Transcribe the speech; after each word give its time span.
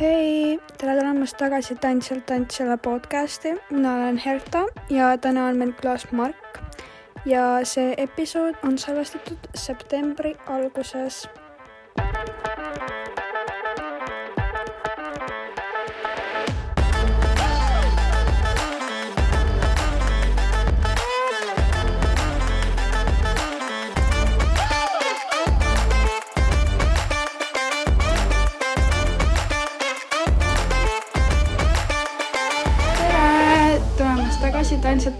hei, 0.00 0.58
tere 0.76 0.92
tulemast 0.98 1.38
tagasi 1.40 1.74
Tantsilt 1.80 2.26
tantsijale 2.28 2.76
podcasti, 2.76 3.54
mina 3.70 3.94
olen 3.94 4.18
Herta 4.18 4.66
ja 4.92 5.14
täna 5.18 5.46
on 5.48 5.56
meil 5.56 5.72
külas 5.72 6.04
Mark. 6.12 6.58
ja 7.24 7.64
see 7.64 7.94
episood 7.96 8.60
on 8.62 8.78
salvestatud 8.78 9.48
septembri 9.54 10.36
alguses. 10.46 11.28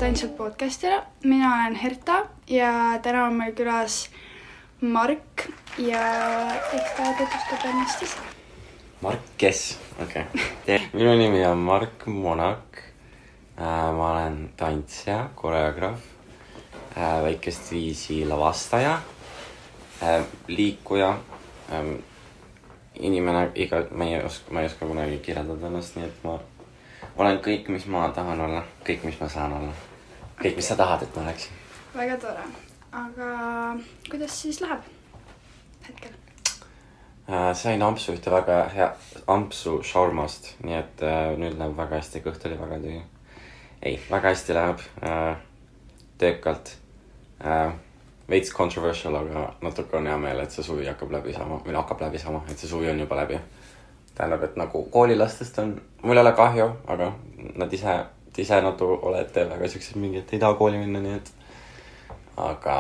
Tantsilt 0.06 0.37
podcastile, 0.37 1.02
mina 1.24 1.48
olen 1.55 1.74
Herta 1.74 2.27
ja 2.46 2.98
täna 3.02 3.24
on 3.27 3.34
meil 3.34 3.55
külas 3.59 4.05
Mark 4.80 5.48
ja 5.82 6.02
eks 6.77 6.92
ta 6.95 7.06
tutvustab 7.19 7.65
ennast 7.66 8.05
ise. 8.06 8.27
Mark 9.02 9.24
Kess, 9.38 9.80
okei 10.02 10.23
okay.. 10.30 10.79
minu 10.92 11.15
nimi 11.19 11.41
on 11.46 11.59
Mark 11.59 12.06
Monak 12.06 12.79
äh,. 12.79 13.96
ma 13.96 14.12
olen 14.12 14.37
tantsija, 14.56 15.30
koreograaf 15.34 15.98
äh,, 15.98 17.23
väikest 17.27 17.73
viisi 17.73 18.20
lavastaja 18.29 19.01
äh,, 20.02 20.23
liikuja 20.46 21.18
ähm,. 21.73 21.96
inimene, 22.95 23.51
iga, 23.54 23.82
ma 23.91 24.04
ei 24.04 24.23
oska, 24.23 24.54
ma 24.54 24.62
ei 24.62 24.70
oska 24.70 24.87
kunagi 24.87 25.18
kirjeldada 25.18 25.66
ennast, 25.66 25.98
nii 25.98 26.07
et 26.07 26.23
ma 26.23 26.38
olen 27.18 27.43
kõik, 27.43 27.74
mis 27.74 27.91
ma 27.91 28.07
tahan 28.15 28.46
olla, 28.46 28.62
kõik, 28.87 29.02
mis 29.10 29.20
ma 29.20 29.29
saan 29.29 29.59
olla. 29.59 29.74
kõik, 30.42 30.56
mis 30.56 30.68
sa 30.68 30.76
tahad, 30.76 31.02
et 31.02 31.16
ma 31.16 31.23
oleksin. 31.23 31.65
väga 31.96 32.20
tore, 32.20 32.45
aga 32.92 33.32
kuidas 34.10 34.42
siis 34.42 34.60
läheb 34.60 34.84
hetkel? 35.88 36.15
Äh, 37.26 37.54
sain 37.59 37.82
ampsu 37.82 38.15
ühte 38.15 38.30
väga 38.30 38.60
hea, 38.70 38.90
ampsu 39.26 39.80
shaurmast, 39.82 40.52
nii 40.62 40.76
et 40.79 41.02
äh, 41.02 41.32
nüüd 41.40 41.57
läheb 41.59 41.74
väga 41.79 41.98
hästi, 41.98 42.23
kõht 42.23 42.45
oli 42.46 42.59
väga 42.60 42.79
tühi. 42.84 43.01
ei, 43.82 43.96
väga 44.10 44.30
hästi 44.30 44.54
läheb 44.54 44.84
äh,, 45.02 45.37
töökalt 46.18 46.76
äh,. 47.45 47.73
veits 48.29 48.51
controversial, 48.54 49.14
aga 49.14 49.42
natuke 49.62 49.96
on 49.96 50.07
hea 50.07 50.16
meel, 50.18 50.40
et 50.42 50.54
see 50.54 50.62
suvi 50.66 50.87
hakkab 50.87 51.12
läbi 51.14 51.34
saama 51.34 51.60
või 51.64 51.74
no 51.74 51.82
hakkab 51.82 52.01
läbi 52.07 52.18
saama, 52.18 52.45
et 52.51 52.59
see 52.59 52.70
suvi 52.70 52.90
on 52.90 53.01
juba 53.01 53.16
läbi. 53.16 53.40
tähendab, 54.14 54.42
et 54.42 54.57
nagu 54.57 54.84
koolilastest 54.90 55.59
on, 55.59 55.74
mul 56.02 56.16
ei 56.16 56.23
ole 56.23 56.32
kahju, 56.32 56.70
aga 56.87 57.12
nad 57.54 57.73
ise, 57.73 57.98
te 58.37 58.45
ise 58.45 58.60
nagu 58.60 58.92
olete 59.09 59.48
väga 59.48 59.73
siuksed 59.73 59.96
mingi, 59.96 60.20
et 60.20 60.37
ei 60.37 60.42
taha 60.42 60.59
kooli 60.60 60.79
minna, 60.82 61.01
nii 61.01 61.16
et. 61.16 61.32
aga 62.37 62.76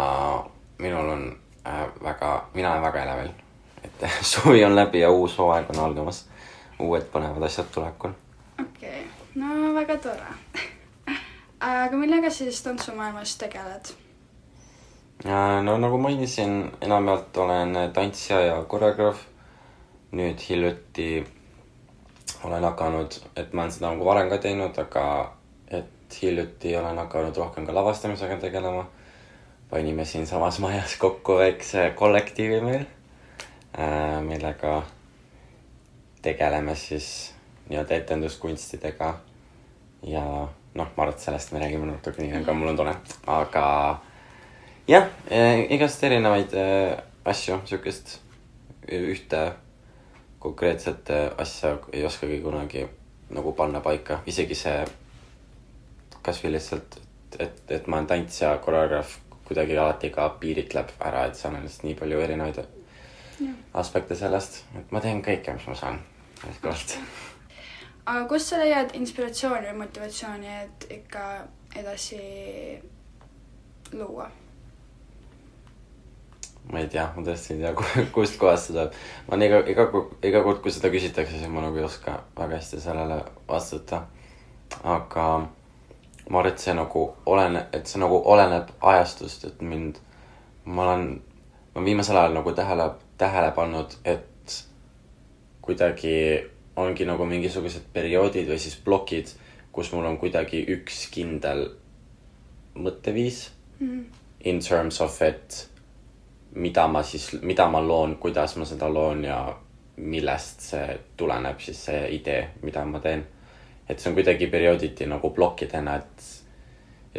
minul 0.78 1.08
on 1.16 1.26
äh, 1.66 1.82
väga, 2.04 2.36
mina 2.54 2.72
olen 2.74 2.88
väga 2.90 3.04
elevil 3.08 3.34
et 3.86 4.10
suvi 4.22 4.64
on 4.64 4.76
läbi 4.76 5.00
ja 5.00 5.10
uus 5.10 5.38
hooaeg 5.38 5.70
on 5.70 5.84
algamas. 5.84 6.24
uued 6.78 7.06
põnevad 7.12 7.46
asjad 7.46 7.66
tulekul. 7.74 8.10
okei 8.60 8.88
okay., 8.88 9.04
no 9.34 9.74
väga 9.74 9.96
tore 9.96 10.26
aga 11.60 11.96
millega 11.96 12.30
siis 12.30 12.62
tantsumaailmas 12.62 13.36
tegeled? 13.38 13.94
no 15.62 15.78
nagu 15.78 15.98
mainisin, 15.98 16.72
enamjaolt 16.80 17.36
olen 17.36 17.78
tantsija 17.92 18.40
ja 18.40 18.62
koreograaf. 18.64 19.16
nüüd 20.12 20.40
hiljuti 20.48 21.26
olen 22.44 22.64
hakanud, 22.64 23.14
et 23.36 23.52
ma 23.52 23.62
olen 23.62 23.72
seda 23.72 23.90
nagu 23.90 24.04
varem 24.04 24.28
ka 24.30 24.38
teinud, 24.38 24.78
aga 24.78 25.32
et 26.06 26.22
hiljuti 26.22 26.76
olen 26.76 26.98
hakanud 26.98 27.36
rohkem 27.36 27.66
ka 27.66 27.74
lavastamisega 27.74 28.36
tegelema. 28.36 28.86
panime 29.70 30.04
siinsamas 30.04 30.58
majas 30.58 30.96
kokku 30.96 31.36
väikse 31.38 31.92
kollektiivi 31.94 32.60
meil, 32.60 32.84
millega 34.22 34.82
tegeleme 36.22 36.74
siis 36.74 37.34
nii-öelda 37.68 37.94
etenduskunstidega. 37.94 39.18
ja 40.02 40.22
noh, 40.74 40.88
ma 40.96 41.02
arvan, 41.02 41.14
et 41.14 41.20
sellest 41.20 41.52
me 41.52 41.58
räägime 41.58 41.86
natuke 41.86 42.22
nii, 42.22 42.36
aga 42.40 42.54
mul 42.54 42.68
on 42.68 42.76
tunne, 42.76 42.94
aga 43.26 43.64
jah, 44.88 45.08
igast 45.68 46.04
erinevaid 46.04 46.54
eh, 46.54 46.98
asju, 47.24 47.58
siukest 47.64 48.20
ühte 48.86 49.40
konkreetset 50.38 51.10
asja 51.38 51.74
ei 51.92 52.04
oskagi 52.06 52.38
kunagi 52.40 52.86
nagu 53.34 53.52
panna 53.52 53.80
paika, 53.80 54.20
isegi 54.26 54.54
see 54.54 54.84
kasvõi 56.26 56.56
lihtsalt, 56.56 56.98
et, 57.38 57.62
et 57.70 57.86
ma 57.86 58.00
olen 58.00 58.10
tantsija, 58.10 58.56
koreograaf, 58.64 59.18
kuidagi 59.46 59.78
alati 59.78 60.10
ka 60.10 60.28
piiritleb 60.40 60.90
ära, 61.00 61.26
et 61.28 61.38
seal 61.38 61.54
on 61.54 61.66
lihtsalt 61.66 61.86
nii 61.86 61.98
palju 61.98 62.22
erinevaid 62.24 62.64
aspekte 63.74 64.16
sellest, 64.16 64.62
et 64.78 64.92
ma 64.94 65.02
teen 65.04 65.20
kõike, 65.24 65.54
mis 65.56 65.68
ma 65.68 65.76
saan, 65.76 66.00
jätkuvalt. 66.42 66.96
aga 68.06 68.24
kust 68.30 68.52
sa 68.52 68.60
leiad 68.62 68.94
inspiratsiooni 68.96 69.70
või 69.70 69.84
motivatsiooni, 69.84 70.56
et 70.64 70.88
ikka 71.00 71.28
edasi 71.76 72.20
luua? 73.92 74.30
ma 76.72 76.80
ei 76.82 76.88
tea, 76.90 77.04
ma 77.14 77.22
tõesti 77.22 77.54
ei 77.54 77.60
tea, 77.62 78.06
kust 78.16 78.40
kohast 78.40 78.70
see 78.70 78.74
tuleb. 78.74 78.96
ma 79.28 79.36
olen 79.36 79.46
iga, 79.46 79.60
iga, 79.70 79.86
iga 80.30 80.42
kord, 80.42 80.62
kui 80.64 80.74
seda 80.74 80.90
küsitakse, 80.94 81.36
siis 81.36 81.52
ma 81.52 81.62
nagu 81.62 81.78
ei 81.78 81.86
oska 81.86 82.18
väga 82.38 82.58
hästi 82.58 82.80
sellele 82.82 83.20
vastata. 83.48 84.06
aga 84.82 85.26
ma 86.30 86.38
arvan, 86.40 86.52
et 86.52 86.58
see 86.58 86.74
nagu 86.74 87.02
oleneb, 87.26 87.74
et 87.74 87.86
see 87.86 88.00
nagu 88.02 88.20
oleneb 88.24 88.70
ajastust, 88.80 89.44
et 89.44 89.60
mind, 89.62 89.98
ma 90.64 90.82
olen, 90.82 91.04
ma 91.74 91.80
olen 91.80 91.84
viimasel 91.84 92.16
ajal 92.16 92.34
nagu 92.34 92.52
tähele, 92.52 92.90
tähele 93.18 93.50
pannud, 93.54 93.94
et 94.04 94.56
kuidagi 95.62 96.16
ongi 96.76 97.04
nagu 97.08 97.24
mingisugused 97.26 97.86
perioodid 97.92 98.48
või 98.48 98.58
siis 98.58 98.76
plokid, 98.84 99.30
kus 99.72 99.92
mul 99.92 100.04
on 100.08 100.18
kuidagi 100.18 100.64
üks 100.76 101.06
kindel 101.10 101.68
mõtteviis 102.76 103.50
Mhm. 103.80 104.02
in 104.44 104.60
terms 104.60 105.00
of, 105.00 105.22
et 105.22 105.68
mida 106.54 106.86
ma 106.88 107.02
siis, 107.02 107.32
mida 107.42 107.68
ma 107.68 107.80
loon, 107.80 108.16
kuidas 108.16 108.56
ma 108.56 108.64
seda 108.64 108.88
loon 108.88 109.24
ja 109.24 109.56
millest 109.96 110.60
see 110.60 110.98
tuleneb 111.16 111.60
siis 111.60 111.84
see 111.84 112.08
idee, 112.16 112.48
mida 112.62 112.84
ma 112.84 113.00
teen. 113.00 113.26
Et 113.88 114.00
see 114.00 114.10
on 114.10 114.16
kuidagi 114.16 114.48
periooditi 114.50 115.06
nagu 115.06 115.30
plokkidena, 115.34 115.96
et, 115.96 116.24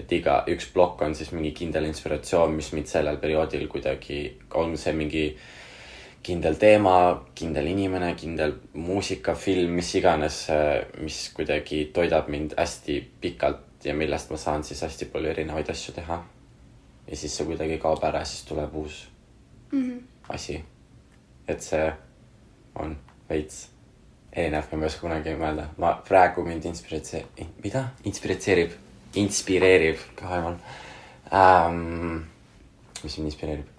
et 0.02 0.12
iga, 0.20 0.42
üks 0.52 0.68
plokk 0.74 1.06
on 1.06 1.16
siis 1.16 1.32
mingi 1.36 1.54
kindel 1.56 1.88
inspiratsioon, 1.88 2.56
mis 2.56 2.74
mind 2.76 2.92
sellel 2.92 3.22
perioodil 3.22 3.68
kuidagi, 3.72 4.20
on 4.60 4.76
see 4.78 4.94
mingi 4.98 5.28
kindel 6.28 6.58
teema, 6.60 6.98
kindel 7.38 7.70
inimene, 7.72 8.12
kindel 8.20 8.58
muusika, 8.76 9.36
film, 9.40 9.78
mis 9.80 9.94
iganes, 9.96 10.42
mis 11.00 11.22
kuidagi 11.36 11.86
toidab 11.96 12.28
mind 12.34 12.58
hästi 12.58 13.00
pikalt 13.22 13.88
ja 13.88 13.94
millest 13.96 14.34
ma 14.34 14.40
saan 14.42 14.66
siis 14.68 14.82
hästi 14.84 15.08
palju 15.14 15.32
erinevaid 15.32 15.70
asju 15.72 15.94
teha. 15.96 16.24
ja 17.08 17.16
siis 17.16 17.38
see 17.38 17.46
kuidagi 17.48 17.78
kaob 17.80 18.04
ära, 18.04 18.26
siis 18.26 18.44
tuleb 18.44 18.76
uus 18.76 19.08
mm. 19.72 19.84
-hmm. 19.84 20.02
asi. 20.30 20.64
et 21.48 21.62
see 21.62 21.94
on 22.76 22.98
veits 23.30 23.70
erinev, 24.38 24.68
ma 24.72 24.86
ei 24.86 24.92
oska 24.92 25.06
kunagi 25.06 25.38
mõelda, 25.38 25.70
ma 25.82 25.94
praegu 26.08 26.44
mind 26.46 26.68
inspiratse-, 26.70 27.24
mida, 27.64 27.88
inspiratseerib, 28.10 28.76
inspireerib, 29.18 30.04
püha 30.20 30.42
jumal 30.42 30.60
ähm,. 31.34 32.22
mis 33.04 33.18
mind 33.18 33.32
inspireerib? 33.32 33.74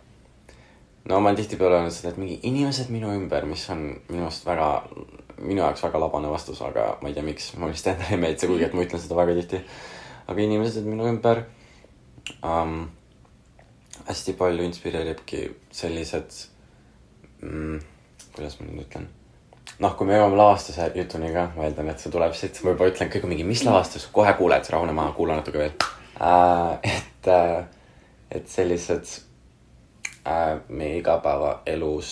no 1.08 1.20
ma 1.20 1.30
olen 1.30 1.38
tihtipeale 1.38 1.78
öelnud 1.78 1.94
seda, 1.94 2.12
et 2.12 2.20
mingi 2.20 2.38
inimesed 2.48 2.90
minu 2.92 3.12
ümber, 3.16 3.46
mis 3.48 3.64
on 3.72 3.84
minu 4.10 4.26
arust 4.26 4.44
väga, 4.46 4.68
minu 5.40 5.62
jaoks 5.62 5.84
väga 5.86 6.02
labane 6.02 6.30
vastus, 6.32 6.60
aga 6.64 6.90
ma 7.02 7.08
ei 7.08 7.16
tea, 7.16 7.24
miks, 7.24 7.52
mulle 7.56 7.72
lihtsalt 7.72 7.94
endale 7.94 8.16
ei 8.16 8.22
meeldi 8.24 8.42
see, 8.44 8.50
kuigi 8.50 8.66
et 8.68 8.76
ma 8.76 8.84
ütlen 8.84 9.02
seda 9.04 9.18
väga 9.18 9.36
tihti. 9.38 9.62
aga 10.28 10.44
inimesed 10.44 10.88
minu 10.88 11.08
ümber 11.08 11.44
um,. 12.42 12.80
hästi 14.08 14.34
palju 14.38 14.64
inspireeribki 14.64 15.40
sellised 15.74 16.36
mm,, 17.42 17.80
kuidas 18.34 18.60
ma 18.60 18.68
nüüd 18.68 18.84
ütlen. 18.84 19.08
noh, 19.78 19.94
kui 19.96 20.08
me 20.08 20.18
jõuame 20.18 20.38
lavastuse 20.38 20.90
jutuni 20.94 21.30
ka, 21.34 21.48
ma 21.56 21.68
eeldan, 21.68 21.90
et 21.92 22.02
see 22.02 22.12
tuleb 22.12 22.34
siit, 22.36 22.60
ma 22.64 22.74
juba 22.74 22.88
ütlen 22.90 23.10
kõik 23.12 23.26
mingi, 23.30 23.46
mis 23.46 23.64
lavastus, 23.66 24.08
kohe 24.12 24.32
kuuled, 24.38 24.70
rahune 24.74 24.94
maha, 24.96 25.14
kuula 25.16 25.38
natuke 25.38 25.62
veel 25.62 25.74
uh,. 26.20 26.78
et 26.82 27.30
uh,, 27.32 27.64
et 28.30 28.48
sellised 28.50 29.12
uh, 30.26 30.58
meie 30.68 30.98
igapäevaelus 30.98 32.10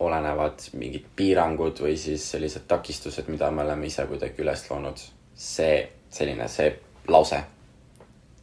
olenevad 0.00 0.62
mingid 0.80 1.08
piirangud 1.16 1.82
või 1.84 1.96
siis 2.00 2.24
sellised 2.32 2.68
takistused, 2.68 3.28
mida 3.28 3.50
me 3.50 3.64
oleme 3.66 3.88
ise 3.88 4.06
kuidagi 4.08 4.44
üles 4.44 4.64
loonud. 4.70 5.00
see, 5.34 5.88
selline, 6.12 6.48
see 6.48 6.72
lause 7.08 7.40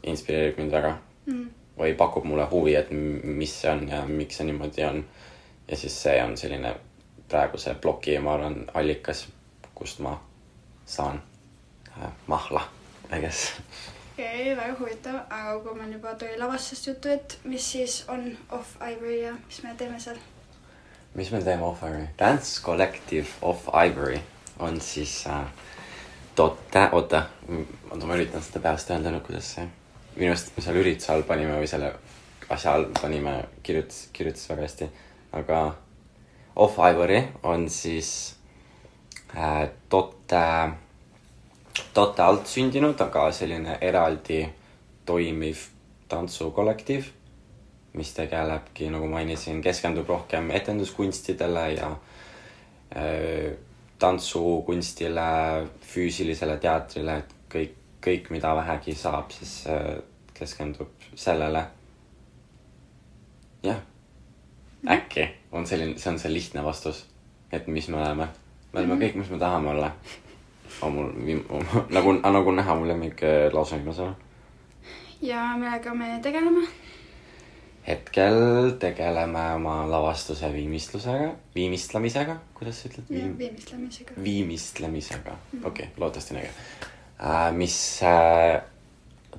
inspireerib 0.04 0.58
mind 0.62 0.74
väga 0.74 0.98
Mm. 1.28 1.50
või 1.78 1.94
pakub 1.98 2.24
mulle 2.24 2.46
huvi, 2.52 2.76
et 2.76 2.92
mis 2.92 3.52
see 3.62 3.72
on 3.72 3.88
ja 3.90 4.06
miks 4.08 4.38
see 4.40 4.46
niimoodi 4.48 4.84
on. 4.88 5.06
ja 5.68 5.78
siis 5.78 6.02
see 6.04 6.22
on 6.24 6.38
selline 6.38 6.76
praegu 7.30 7.60
see 7.60 7.76
ploki, 7.82 8.18
ma 8.20 8.38
arvan, 8.38 8.64
allikas, 8.74 9.28
kust 9.76 10.00
ma 10.00 10.16
saan 10.86 11.22
äh, 11.98 12.10
mahla, 12.28 12.64
I 13.12 13.20
guess. 13.20 13.52
okei 14.14 14.54
okay,, 14.54 14.56
väga 14.56 14.80
huvitav, 14.80 15.20
aga 15.30 15.60
kui 15.64 15.76
meil 15.80 15.94
juba 15.98 16.16
tuli 16.16 16.40
lavastusest 16.40 16.88
juttu, 16.88 17.14
et 17.14 17.40
mis 17.44 17.72
siis 17.72 18.04
on 18.08 18.30
Off 18.52 18.76
Ivory 18.82 19.22
ja 19.22 19.36
mis 19.46 19.62
me 19.64 19.76
teeme 19.78 20.00
seal? 20.00 20.18
mis 21.16 21.32
me 21.32 21.42
teeme 21.44 21.64
Off 21.64 21.84
Ivory? 21.84 22.08
Dance 22.20 22.62
Collective 22.64 23.28
Off 23.42 23.68
Ivory 23.86 24.22
on 24.60 24.82
siis 24.82 25.24
äh, 25.28 25.46
tote, 26.36 26.90
oota, 26.92 27.26
oota, 27.90 28.06
ma 28.06 28.16
üritan 28.16 28.44
seda 28.46 28.62
peast 28.64 28.92
öelda 28.94 29.12
nüüd, 29.14 29.26
kuidas 29.26 29.52
see, 29.56 29.68
minu 30.16 30.32
arust 30.32 30.54
me 30.56 30.64
seal 30.66 30.80
ürituse 30.80 31.12
all 31.14 31.26
panime 31.28 31.60
või 31.60 31.70
selle 31.70 31.92
asja 32.54 32.78
all 32.78 32.88
panime, 33.02 33.42
kirjutas, 33.64 34.08
kirjutas 34.16 34.48
väga 34.50 34.68
hästi, 34.68 34.90
aga 35.40 35.62
Off 36.58 36.80
Ivory 36.82 37.22
on 37.44 37.68
siis 37.70 38.36
äh, 39.38 39.68
tote, 39.90 40.44
tote 41.94 42.24
alt 42.24 42.50
sündinud, 42.50 42.98
aga 43.02 43.28
selline 43.32 43.78
eraldi 43.82 44.42
toimiv 45.06 45.68
tantsukollektiiv 46.10 47.14
mis 47.98 48.14
tegelebki, 48.14 48.90
nagu 48.94 49.08
mainisin, 49.10 49.62
keskendub 49.62 50.10
rohkem 50.10 50.52
etenduskunstidele 50.56 51.66
ja 51.74 51.90
äh, 52.96 53.56
tantsukunstile, 54.00 55.30
füüsilisele 55.94 56.60
teatrile, 56.62 57.18
et 57.24 57.34
kõik, 57.54 57.76
kõik, 58.06 58.30
mida 58.34 58.54
vähegi 58.60 58.96
saab, 58.98 59.34
siis 59.34 59.60
äh, 59.72 59.98
keskendub 60.38 61.10
sellele. 61.18 61.66
jah, 63.66 63.80
äkki 64.86 65.30
on 65.52 65.68
selline, 65.68 65.98
see 65.98 66.12
on 66.12 66.20
see 66.20 66.34
lihtne 66.34 66.64
vastus, 66.64 67.06
et 67.52 67.68
mis 67.68 67.88
me 67.90 67.98
oleme. 67.98 68.30
me 68.74 68.80
oleme 68.80 69.00
kõik, 69.02 69.18
mis 69.22 69.30
me 69.34 69.40
tahame 69.42 69.74
olla. 69.74 69.92
on 70.82 70.94
mul 70.94 71.12
viim-, 71.26 71.46
nagu, 71.96 72.14
nagu 72.22 72.52
näha, 72.52 72.76
mu 72.76 72.88
lemmik 72.88 73.24
äh, 73.24 73.52
viimasel 73.52 74.14
ja 75.22 75.58
millega 75.58 75.94
me 75.94 76.20
tegeleme? 76.22 76.68
hetkel 77.88 78.72
tegeleme 78.80 79.44
oma 79.56 79.76
lavastuse 79.90 80.50
viimistlusega, 80.54 81.32
viimistlemisega, 81.56 82.36
kuidas 82.54 82.82
sa 82.82 82.90
ütled? 82.90 83.10
viimistlemisega. 83.10 84.18
viimistlemisega, 84.24 85.38
okei 85.64 85.70
okay,, 85.70 85.94
loodetavasti 85.98 86.36
on 86.36 86.42
õige 86.42 86.52
äh,. 86.52 87.52
mis 87.56 87.78
äh, 88.04 88.60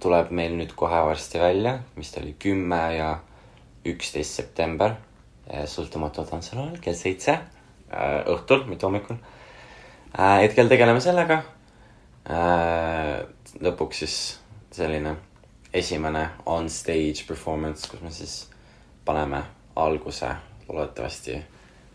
tuleb 0.00 0.32
meil 0.34 0.56
nüüd 0.58 0.72
kohe 0.78 1.02
varsti 1.10 1.42
välja, 1.42 1.78
vist 1.96 2.18
oli 2.18 2.34
kümme 2.38 2.80
ja 2.96 3.12
üksteist 3.86 4.40
september 4.40 4.96
äh, 5.52 5.64
sõltumatu 5.66 6.24
tantsulaval 6.28 6.78
kell 6.84 6.96
seitse 6.98 7.36
äh, 7.38 8.20
õhtul, 8.34 8.66
mitte 8.70 8.86
hommikul 8.86 9.16
äh,. 10.18 10.42
hetkel 10.44 10.68
tegeleme 10.68 11.00
sellega 11.04 11.42
lõpuks 12.28 14.02
siis 14.02 14.16
selline 14.76 15.14
esimene 15.72 16.26
on 16.46 16.68
stage 16.70 17.24
performance, 17.28 17.88
kus 17.88 18.02
me 18.04 18.10
siis 18.12 18.34
paneme 19.04 19.40
alguse 19.76 20.28
loodetavasti 20.68 21.38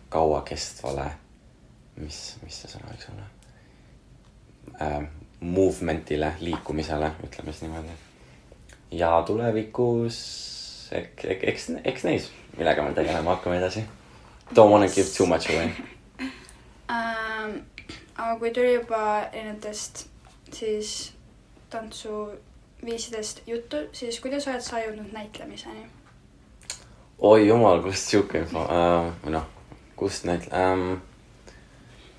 kauakestvale, 0.09 1.05
mis, 2.01 2.19
mis 2.43 2.61
see 2.61 2.71
sõna 2.71 2.89
võiks 2.93 3.11
olla 3.13 3.29
äh,? 4.81 5.03
Movement'ile, 5.43 6.29
liikumisele, 6.39 7.09
ütleme 7.25 7.51
siis 7.51 7.65
niimoodi. 7.65 7.95
ja 8.95 9.09
tulevikus 9.27 10.19
eks, 10.91 11.25
eks, 11.25 11.69
eks 11.83 12.03
näis, 12.03 12.31
millega 12.57 12.83
me 12.83 12.93
tegelema 12.93 13.35
hakkame 13.35 13.57
edasi. 13.57 13.83
Don't 14.55 14.71
wanna 14.71 14.87
give 14.87 15.07
too 15.17 15.25
much 15.25 15.49
away. 15.49 15.69
ähm,. 16.89 17.59
aga 18.17 18.39
kui 18.39 18.51
tuli 18.51 18.73
juba 18.73 19.29
erinevatest 19.31 20.07
siis 20.53 21.13
tantsuviisidest 21.69 23.41
juttu, 23.47 23.77
siis 23.91 24.19
kuidas 24.19 24.47
oled 24.47 24.61
sa 24.61 24.79
jõudnud 24.83 25.13
näitlemiseni? 25.13 25.87
oi 27.19 27.47
jumal, 27.47 27.81
kust 27.81 28.11
sihuke 28.11 28.43
info 28.43 28.63
või 29.23 29.33
noh, 29.37 29.45
kust 29.95 30.25
näit- 30.27 30.49
ähm,, 30.53 30.97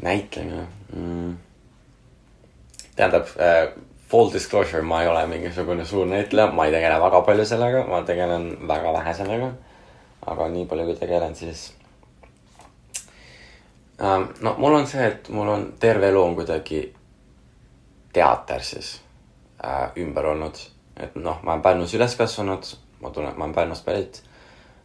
näitlemine 0.02 0.66
mm.. 0.96 1.36
tähendab 2.96 3.28
äh,, 3.38 3.74
full 4.14 4.32
disclosure, 4.32 4.82
ma 4.82 5.02
ei 5.02 5.08
ole 5.08 5.26
mingisugune 5.26 5.84
suur 5.84 6.06
näitleja, 6.06 6.52
ma 6.54 6.68
ei 6.68 6.72
tegele 6.72 7.00
väga 7.02 7.20
palju 7.26 7.44
sellega, 7.50 7.80
ma 7.90 8.02
tegelen 8.06 8.44
väga 8.68 8.92
vähe 8.94 9.14
sellega. 9.14 9.48
aga 10.26 10.46
nii 10.48 10.66
palju, 10.70 10.84
kui 10.86 10.94
tegelen, 10.96 11.34
siis 11.34 11.64
ähm,. 14.00 14.28
no 14.40 14.54
mul 14.58 14.78
on 14.78 14.86
see, 14.86 15.06
et 15.06 15.28
mul 15.28 15.50
on 15.50 15.66
terve 15.80 16.08
elu 16.08 16.22
on 16.22 16.36
kuidagi 16.38 16.84
teater 18.12 18.62
siis 18.62 18.94
äh, 19.64 19.90
ümber 20.06 20.30
olnud, 20.30 20.62
et 20.96 21.18
noh, 21.18 21.42
ma 21.42 21.56
olen 21.56 21.66
Pärnus 21.66 21.98
üles 21.98 22.14
kasvanud, 22.16 22.70
ma 23.02 23.10
tulen, 23.10 23.34
ma 23.34 23.48
olen 23.48 23.58
Pärnust 23.58 23.84
pärit 23.84 24.22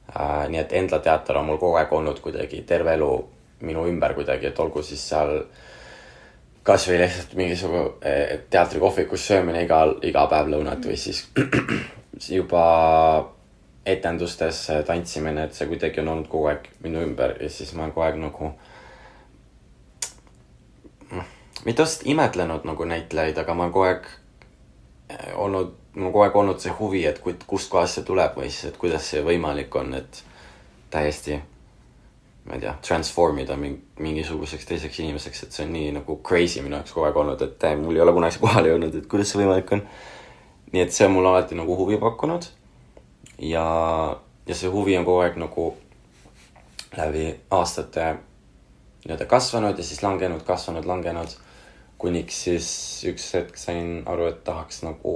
äh,. 0.09 0.49
nii 0.49 0.63
et 0.65 0.73
Endla 0.73 0.99
teater 1.05 1.37
on 1.37 1.51
mul 1.51 1.61
kogu 1.61 1.77
aeg 1.77 1.93
olnud 1.93 2.19
kuidagi 2.25 2.65
terve 2.65 2.97
elu 2.97 3.13
minu 3.61 3.85
ümber 3.93 4.17
kuidagi, 4.17 4.49
et 4.49 4.65
olgu 4.65 4.81
siis 4.81 5.05
seal 5.13 5.43
kasvõi 6.69 7.01
lihtsalt 7.01 7.35
mingisugune 7.39 8.13
teatrikohvikus 8.53 9.25
söömine 9.31 9.65
igal, 9.65 9.97
iga 10.05 10.27
päev 10.31 10.53
lõunat 10.53 10.85
või 10.85 10.97
siis 11.01 11.25
juba 12.39 12.63
etendustes 13.89 14.67
tantsimine, 14.85 15.47
et 15.47 15.57
see 15.57 15.67
kuidagi 15.69 16.03
on 16.03 16.13
olnud 16.13 16.29
kogu 16.29 16.51
aeg 16.51 16.67
minu 16.83 17.01
ümber 17.01 17.37
ja 17.41 17.49
siis 17.49 17.73
ma 17.73 17.87
olen 17.87 17.95
kogu 17.95 18.05
aeg 18.05 18.19
nagu 18.21 18.51
mitte 21.65 21.81
otseselt 21.81 22.07
imetlenud 22.07 22.63
nagu 22.63 22.85
näitlejaid, 22.85 23.37
aga 23.37 23.53
ma 23.53 23.63
olen 23.63 23.73
kogu 23.73 23.85
aeg 23.87 24.09
eh, 25.09 25.31
olnud, 25.35 25.73
mul 25.95 26.07
on 26.07 26.11
kogu 26.13 26.25
aeg 26.25 26.41
olnud 26.41 26.63
see 26.63 26.75
huvi, 26.79 27.05
et 27.09 27.19
kust, 27.23 27.45
kustkohast 27.47 27.99
see 27.99 28.07
tuleb 28.07 28.37
või 28.39 28.49
siis, 28.49 28.71
et 28.71 28.77
kuidas 28.79 29.09
see 29.11 29.23
võimalik 29.25 29.75
on, 29.75 29.93
et 29.99 30.23
täiesti, 30.93 31.39
ma 32.45 32.55
ei 32.55 32.61
tea, 32.63 32.73
transform 32.81 33.41
ida 33.43 33.57
mingi, 33.59 33.81
mingisuguseks 34.01 34.65
teiseks 34.65 35.01
inimeseks, 35.03 35.43
et 35.43 35.55
see 35.55 35.65
on 35.67 35.73
nii 35.75 35.91
nagu 35.99 36.15
crazy 36.25 36.63
minu 36.65 36.79
jaoks 36.79 36.95
kogu 36.95 37.07
aeg 37.09 37.19
olnud, 37.21 37.43
et 37.45 37.67
eh, 37.67 37.75
mul 37.77 37.97
ei 37.97 38.03
ole 38.05 38.15
kunagi 38.15 38.41
kohale 38.41 38.71
jõudnud, 38.71 38.95
et 38.95 39.09
kuidas 39.11 39.33
see 39.33 39.41
võimalik 39.41 39.75
on. 39.75 39.83
nii 40.71 40.81
et 40.85 40.95
see 40.95 41.05
on 41.05 41.15
mulle 41.15 41.29
alati 41.33 41.57
nagu 41.57 41.75
huvi 41.77 41.97
pakkunud 42.01 42.45
ja, 43.41 43.65
ja 44.47 44.55
see 44.55 44.69
huvi 44.69 44.97
on 44.97 45.05
kogu 45.05 45.23
aeg 45.25 45.39
nagu 45.41 45.69
läbi 46.97 47.27
aastate 47.53 48.11
nii-öelda 49.05 49.25
kasvanud 49.29 49.77
ja 49.77 49.85
siis 49.85 50.03
langenud, 50.03 50.43
kasvanud, 50.45 50.85
langenud 50.89 51.33
kuniks 51.99 52.43
siis 52.45 52.69
üks 53.09 53.33
hetk 53.35 53.57
sain 53.59 53.99
aru, 54.09 54.29
et 54.31 54.43
tahaks 54.43 54.83
nagu 54.85 55.15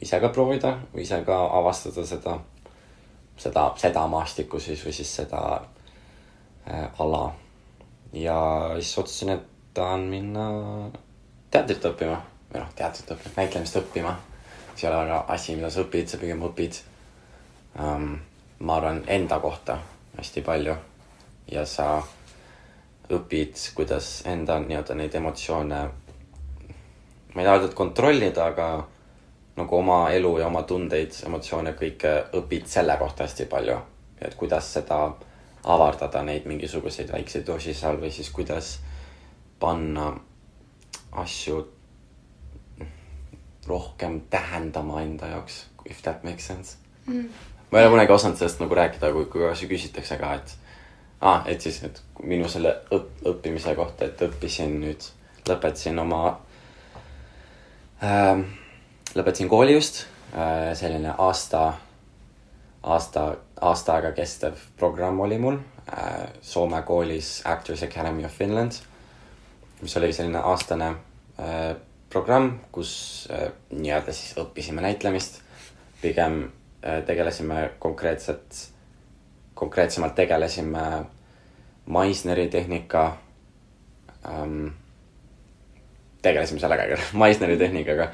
ise 0.00 0.20
ka 0.20 0.30
proovida 0.32 0.78
või 0.94 1.04
ise 1.04 1.20
ka 1.26 1.42
avastada 1.58 2.06
seda, 2.08 2.38
seda, 3.38 3.66
seda 3.78 4.06
maastikku 4.08 4.60
siis 4.62 4.82
või 4.86 4.96
siis 4.96 5.12
seda 5.20 5.42
äh, 5.58 5.68
ala. 6.98 7.34
ja 8.12 8.70
siis 8.74 8.98
otsustasin, 8.98 9.30
et 9.30 9.46
tahan 9.74 10.00
minna 10.00 10.46
teatrit 11.50 11.84
õppima 11.84 12.18
või 12.50 12.60
noh, 12.60 12.72
teatrit 12.76 13.10
õppima, 13.14 13.34
näitlemist 13.36 13.76
õppima. 13.76 14.14
see 14.74 14.88
ei 14.88 14.92
ole 14.92 15.04
väga 15.04 15.24
asi, 15.28 15.56
mida 15.56 15.70
sa 15.70 15.84
õpid, 15.84 16.08
sa 16.08 16.18
pigem 16.18 16.42
õpid 16.42 16.80
um,. 17.78 18.18
ma 18.60 18.76
arvan 18.76 19.02
enda 19.06 19.38
kohta 19.40 19.78
hästi 20.18 20.42
palju 20.44 20.74
ja 21.50 21.64
sa 21.66 22.02
õpid, 23.10 23.56
kuidas 23.74 24.22
enda 24.26 24.58
nii-öelda 24.60 24.94
neid 24.94 25.14
emotsioone, 25.14 25.78
ma 27.34 27.40
ei 27.40 27.46
taha 27.46 27.56
öelda, 27.56 27.70
et 27.70 27.74
kontrollida, 27.78 28.44
aga 28.52 28.66
nagu 29.56 29.76
oma 29.76 30.10
elu 30.14 30.36
ja 30.38 30.46
oma 30.46 30.62
tundeid, 30.62 31.16
emotsioone, 31.26 31.74
kõike 31.78 32.12
õpid 32.38 32.68
selle 32.70 32.96
kohta 33.00 33.26
hästi 33.26 33.48
palju. 33.50 33.78
et 34.20 34.34
kuidas 34.36 34.66
seda 34.74 35.14
avardada 35.64 36.22
neid 36.22 36.46
mingisuguseid 36.48 37.12
väikseid 37.12 37.46
doosi 37.46 37.74
seal 37.74 38.00
või 38.00 38.10
siis 38.10 38.30
kuidas 38.30 38.78
panna 39.60 40.12
asju 41.12 41.64
rohkem 43.66 44.20
tähendama 44.30 45.02
enda 45.02 45.26
jaoks, 45.26 45.66
if 45.90 46.02
that 46.02 46.24
makes 46.24 46.46
sense 46.46 46.76
Mm. 47.06 47.28
ma 47.70 47.78
ei 47.78 47.84
ole 47.84 47.90
kunagi 47.90 48.12
osanud 48.12 48.36
sellest 48.36 48.60
nagu 48.60 48.74
rääkida, 48.74 49.08
kui, 49.12 49.24
kui 49.32 49.44
asju 49.48 49.68
küsitakse 49.70 50.18
ka, 50.20 50.34
et 50.34 50.52
ah,, 51.20 51.42
et 51.48 51.60
siis, 51.60 51.80
et 51.86 52.02
minu 52.22 52.48
selle 52.48 52.74
õp-, 52.94 53.22
õppimise 53.26 53.74
kohta, 53.78 54.04
et 54.04 54.20
õppisin 54.26 54.76
nüüd, 54.82 55.06
lõpetasin 55.48 55.98
oma 55.98 56.20
ähm,, 58.04 58.44
lõpetasin 59.16 59.48
kooli 59.50 59.74
just 59.78 60.04
äh,, 60.34 60.70
selline 60.78 61.14
aasta, 61.18 61.72
aasta, 62.82 63.36
aasta 63.60 63.94
aega 63.94 64.12
kestev 64.16 64.58
programm 64.78 65.20
oli 65.20 65.38
mul 65.38 65.58
äh, 65.92 66.28
Soome 66.40 66.82
koolis 66.82 67.42
Actors 67.44 67.82
Academy 67.82 68.24
of 68.24 68.32
Finland, 68.32 68.72
mis 69.82 69.96
oli 69.96 70.12
selline 70.12 70.38
aastane 70.38 70.88
äh, 71.38 71.76
programm, 72.10 72.58
kus 72.72 73.28
äh, 73.32 73.50
nii-öelda 73.70 74.12
siis 74.12 74.34
õppisime 74.40 74.82
näitlemist, 74.84 75.40
pigem 76.02 76.42
äh, 76.82 77.02
tegelesime 77.06 77.70
konkreetselt, 77.78 78.66
konkreetsemalt 79.54 80.14
tegelesime 80.14 80.84
Meissneri 81.90 82.48
tehnika 82.48 83.16
ähm, 84.28 84.66
tegelesime 86.22 86.60
sellega, 86.60 86.98
Meissneri 87.22 87.56
tehnikaga. 87.58 88.10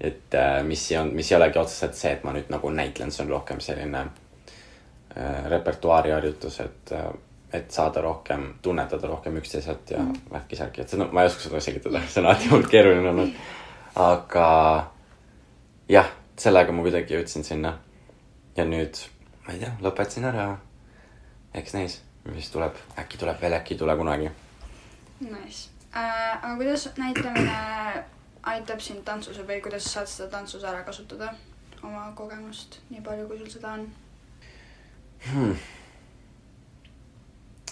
Et 0.00 0.34
äh, 0.34 0.62
mis 0.62 0.90
ei 0.92 0.98
olnud, 0.98 1.14
mis 1.14 1.32
ei 1.32 1.36
olegi 1.36 1.58
otseselt 1.58 1.94
see, 1.98 2.12
et 2.16 2.24
ma 2.24 2.34
nüüd 2.34 2.50
nagu 2.52 2.70
näitlen, 2.70 3.12
see 3.14 3.24
on 3.24 3.30
rohkem 3.36 3.60
selline 3.62 4.00
äh, 4.04 5.46
repertuaari 5.50 6.14
harjutus, 6.14 6.60
et 6.64 6.92
äh, 6.92 7.12
et 7.54 7.70
saada 7.70 8.00
rohkem, 8.02 8.48
tunnetada 8.62 9.06
rohkem 9.06 9.36
üksteiselt 9.38 9.90
ja 9.90 10.00
mm. 10.02 10.14
värki-särki, 10.32 10.82
et 10.82 10.90
seda, 10.90 11.06
ma 11.14 11.22
ei 11.22 11.28
oska 11.30 11.44
seda 11.44 11.60
selgitada, 11.62 12.00
see 12.10 12.18
on 12.22 12.26
alati 12.26 12.48
hullult 12.50 12.70
keeruline 12.72 13.10
olnud. 13.12 13.36
aga 14.02 14.46
jah, 15.88 16.08
sellega 16.40 16.74
ma 16.74 16.82
kuidagi 16.82 17.14
jõudsin 17.14 17.46
sinna. 17.46 17.76
ja 18.56 18.66
nüüd, 18.66 18.98
ma 19.46 19.54
ei 19.54 19.62
tea, 19.62 19.70
lõpetasin 19.86 20.26
ära. 20.32 20.48
eks 21.54 21.76
näis, 21.78 22.00
mis 22.34 22.50
tuleb, 22.50 22.74
äkki 22.98 23.22
tuleb 23.22 23.38
veel, 23.40 23.54
äkki 23.60 23.76
ei 23.76 23.84
tule 23.84 23.96
kunagi. 24.02 24.32
Nice 25.20 25.70
äh,. 25.94 26.42
aga 26.42 26.56
kuidas 26.56 26.88
näitlemine 26.98 28.04
aitab 28.52 28.80
sind 28.80 29.04
tantsus 29.04 29.40
või 29.48 29.60
kuidas 29.64 29.86
sa 29.86 30.00
saad 30.00 30.12
seda 30.12 30.28
tantsus 30.38 30.64
ära 30.64 30.84
kasutada? 30.84 31.32
oma 31.84 32.12
kogemust, 32.16 32.78
nii 32.90 33.02
palju, 33.04 33.26
kui 33.28 33.38
sul 33.38 33.50
seda 33.52 33.74
on 33.76 33.82
hmm.? 35.26 35.56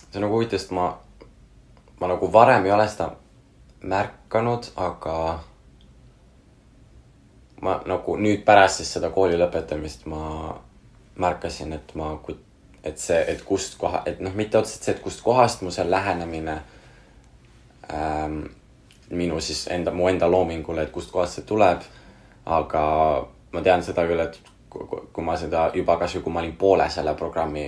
see 0.02 0.18
on 0.18 0.26
nagu 0.26 0.36
huvitav, 0.36 0.60
sest 0.60 0.74
ma, 0.76 0.90
ma 2.00 2.10
nagu 2.12 2.28
varem 2.32 2.68
ei 2.68 2.74
ole 2.74 2.84
seda 2.92 3.08
märganud, 3.88 4.68
aga 4.76 5.16
ma 7.62 7.78
nagu 7.88 8.16
nüüd 8.20 8.44
pärast 8.44 8.82
siis 8.82 8.92
seda 8.98 9.10
kooli 9.14 9.38
lõpetamist 9.40 10.04
ma 10.10 10.22
märkasin, 11.22 11.72
et 11.72 11.94
ma, 11.96 12.12
et 12.84 12.98
see, 13.00 13.20
et 13.32 13.44
kust 13.46 13.78
koha, 13.80 14.02
et 14.06 14.20
noh, 14.20 14.34
mitte 14.36 14.58
otseselt 14.60 14.84
see, 14.84 14.96
et 14.96 15.04
kust 15.04 15.24
kohast 15.24 15.62
mu 15.64 15.72
see 15.72 15.88
lähenemine 15.88 16.58
ähm, 17.92 18.42
minu 19.16 19.40
siis 19.40 19.66
enda, 19.70 19.92
mu 19.92 20.08
enda 20.08 20.30
loomingule, 20.30 20.82
et 20.82 20.90
kustkohast 20.90 21.40
see 21.40 21.48
tuleb. 21.48 21.84
aga 22.46 22.82
ma 23.52 23.60
tean 23.62 23.82
seda 23.86 24.02
küll, 24.08 24.20
et 24.20 24.38
kui 25.12 25.24
ma 25.24 25.36
seda 25.38 25.68
juba, 25.74 25.96
kasvõi 26.00 26.22
kui 26.24 26.32
ma 26.32 26.40
olin 26.40 26.54
poole 26.58 26.88
selle 26.90 27.14
programmi, 27.14 27.66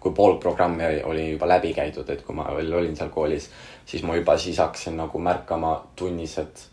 kui 0.00 0.12
pool 0.16 0.38
programmi 0.40 0.86
oli, 1.04 1.30
juba 1.32 1.48
läbi 1.48 1.72
käidud, 1.74 2.08
et 2.10 2.22
kui 2.24 2.36
ma 2.36 2.46
veel 2.56 2.72
olin 2.72 2.96
seal 2.96 3.10
koolis, 3.12 3.50
siis 3.86 4.04
ma 4.06 4.16
juba 4.16 4.38
siis 4.38 4.60
hakkasin 4.62 4.96
nagu 4.96 5.18
märkama 5.18 5.74
tunnis, 5.96 6.38
et, 6.38 6.64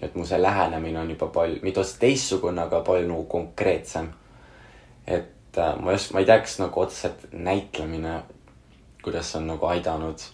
et 0.00 0.14
mu 0.14 0.24
see 0.24 0.40
lähenemine 0.40 1.00
on 1.02 1.10
juba 1.10 1.28
palju, 1.34 1.58
mitte 1.66 1.82
otseselt 1.82 2.00
teistsugune, 2.06 2.62
aga 2.62 2.80
palju 2.86 3.10
nagu 3.10 3.26
konkreetsem. 3.32 4.08
et 5.06 5.58
äh, 5.58 5.76
ma 5.80 5.92
just, 5.92 6.12
ma 6.12 6.20
ei 6.20 6.26
tea, 6.26 6.40
kas 6.40 6.58
nagu 6.58 6.80
otseselt 6.80 7.28
näitlemine, 7.32 8.22
kuidas 9.02 9.32
see 9.32 9.42
on 9.42 9.52
nagu 9.52 9.66
aidanud 9.66 10.24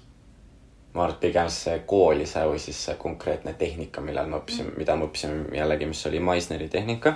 ma 0.94 1.04
arvan, 1.04 1.14
et 1.14 1.20
pigem 1.20 1.48
see 1.52 1.78
koolise 1.88 2.44
või 2.48 2.58
siis 2.60 2.80
see 2.86 2.96
konkreetne 3.00 3.54
tehnika, 3.58 4.00
millal 4.04 4.28
me 4.28 4.40
õppisime 4.40 4.74
mida 4.76 4.96
me 4.96 5.06
õppisime 5.08 5.56
jällegi, 5.56 5.88
mis 5.88 6.06
oli 6.06 6.20
Meissneri 6.20 6.68
tehnika. 6.68 7.14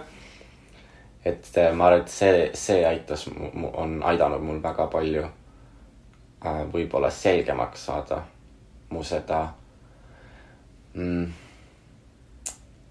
et 1.25 1.51
äh, 1.59 1.75
ma 1.75 1.87
arvan, 1.87 2.01
et 2.01 2.09
see, 2.09 2.51
see 2.55 2.87
aitas, 2.87 3.27
on 3.73 4.01
aidanud 4.03 4.41
mul 4.43 4.63
väga 4.63 4.87
palju 4.87 5.25
äh, 5.25 6.63
võib-olla 6.73 7.11
selgemaks 7.11 7.85
saada 7.87 8.23
mu 8.91 9.03
seda 9.05 9.49
mm, 10.95 11.27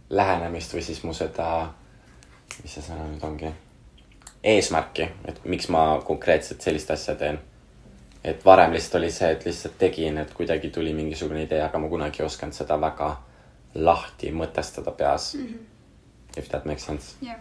lähenemist 0.09 0.73
või 0.73 0.83
siis 0.83 1.03
mu 1.03 1.13
seda, 1.13 1.71
mis 2.61 2.73
see 2.77 2.83
sõna 2.83 3.07
nüüd 3.09 3.23
ongi, 3.23 3.51
eesmärki, 4.43 5.09
et 5.25 5.41
miks 5.49 5.69
ma 5.73 5.87
konkreetselt 6.05 6.61
sellist 6.61 6.91
asja 6.91 7.15
teen 7.15 7.39
et 8.25 8.45
varem 8.45 8.73
lihtsalt 8.73 8.99
oli 8.99 9.11
see, 9.13 9.31
et 9.31 9.45
lihtsalt 9.45 9.77
tegin, 9.77 10.17
et 10.17 10.33
kuidagi 10.33 10.69
tuli 10.73 10.93
mingisugune 10.97 11.43
idee, 11.45 11.61
aga 11.61 11.79
ma 11.79 11.89
kunagi 11.89 12.23
ei 12.23 12.25
osanud 12.25 12.57
seda 12.57 12.77
väga 12.81 13.11
lahti 13.75 14.31
mõtestada 14.31 14.91
peas 14.91 15.33
mm. 15.35 15.47
-hmm. 15.47 15.71
If 16.37 16.49
that 16.49 16.65
makes 16.65 16.85
sense. 16.85 17.15
jah 17.21 17.37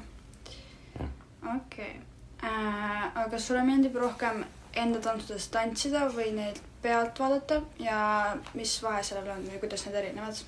okei 1.57 2.01
äh,. 2.45 3.17
aga 3.17 3.29
kas 3.31 3.47
sulle 3.47 3.63
meeldib 3.63 3.97
rohkem 3.97 4.45
enda 4.75 5.01
tantsudes 5.01 5.49
tantsida 5.49 6.07
või 6.17 6.33
neid 6.37 6.61
pealt 6.83 7.21
vaadata 7.21 7.61
ja 7.79 7.99
mis 8.55 8.77
vahe 8.83 9.03
sellel 9.03 9.31
on 9.37 9.45
või 9.49 9.61
kuidas 9.63 9.87
need 9.87 9.99
erinevad 10.03 10.41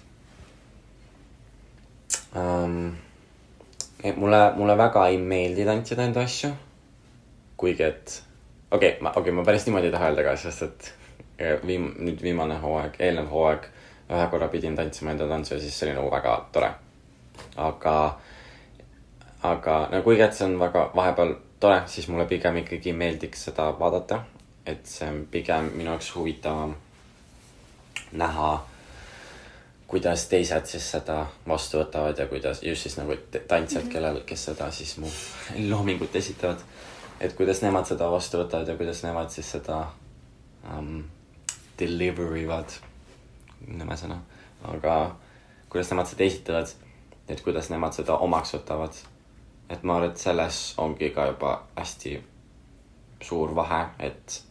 um,? 2.34 2.96
mulle, 4.16 4.40
mulle 4.56 4.78
väga 4.78 5.06
ei 5.08 5.18
meeldi 5.18 5.64
tantsida 5.64 6.04
enda 6.04 6.24
asju. 6.28 6.50
kuigi, 7.56 7.82
et 7.82 8.22
okei 8.70 8.88
okay,, 8.90 9.00
ma, 9.00 9.11
okei 9.11 9.20
okay,, 9.20 9.32
ma 9.32 9.44
päris 9.44 9.66
niimoodi 9.66 9.90
ei 9.90 9.92
taha 9.92 10.11
öelda 10.11 10.25
ka, 10.26 10.37
sest 10.37 10.62
et 10.62 10.92
eh, 11.38 11.58
viim-, 11.66 11.92
nüüd 11.99 12.23
viimane 12.23 12.58
hooaeg, 12.62 13.00
eelnev 13.00 13.30
hooaeg 13.30 13.68
ühe 14.11 14.26
korra 14.30 14.49
pidin 14.49 14.76
tantsima 14.76 15.11
enda 15.14 15.28
tantsu 15.28 15.54
ja 15.54 15.61
siis 15.61 15.78
see 15.78 15.88
oli 15.88 15.96
nagu 15.99 16.11
väga 16.11 16.37
tore. 16.52 16.70
aga, 17.56 17.96
aga 19.42 19.76
no 19.92 20.02
kuigi, 20.02 20.23
et 20.23 20.35
see 20.35 20.46
on 20.46 20.58
väga 20.61 20.90
vahepeal 20.94 21.35
tore, 21.61 21.82
siis 21.87 22.08
mulle 22.08 22.26
pigem 22.30 22.62
ikkagi 22.62 22.92
meeldiks 22.92 23.44
seda 23.49 23.73
vaadata. 23.78 24.23
et 24.66 24.87
see 24.87 25.08
on 25.08 25.26
pigem 25.30 25.70
minu 25.75 25.90
jaoks 25.90 26.14
huvitavam 26.14 26.75
näha, 28.12 28.66
kuidas 29.87 30.26
teised 30.26 30.66
siis 30.66 30.90
seda 30.90 31.20
vastu 31.49 31.78
võtavad 31.78 32.18
ja 32.18 32.26
kuidas 32.26 32.62
just 32.62 32.82
siis 32.82 32.96
nagu 32.99 33.14
tantsijad, 33.49 33.85
mhm. 33.85 33.92
kellel, 33.92 34.20
kes 34.26 34.44
seda 34.50 34.70
siis 34.70 34.96
mu 34.99 35.11
loomingut 35.70 36.16
esitavad 36.16 36.62
et 37.20 37.37
kuidas 37.37 37.62
nemad 37.64 37.88
seda 37.88 38.08
vastu 38.12 38.40
võtavad 38.42 38.68
ja 38.68 38.76
kuidas 38.76 39.02
nemad 39.04 39.32
siis 39.32 39.49
seda 39.56 39.87
um, 40.70 41.04
deliver 41.78 42.37
ivad, 42.40 42.73
nõme 43.66 43.96
sõna, 43.99 44.20
aga 44.68 44.96
kuidas 45.73 45.92
nemad 45.92 46.11
seda 46.11 46.26
esitavad, 46.26 46.73
et 47.28 47.42
kuidas 47.44 47.70
nemad 47.73 47.96
seda 47.96 48.18
omaks 48.23 48.54
võtavad. 48.58 49.02
et 49.68 49.82
ma 49.82 49.96
arvan, 49.96 50.11
et 50.11 50.20
selles 50.23 50.75
ongi 50.78 51.11
ka 51.11 51.26
juba 51.26 51.56
hästi 51.76 52.20
suur 53.23 53.54
vahe, 53.54 53.80
et, 53.99 54.42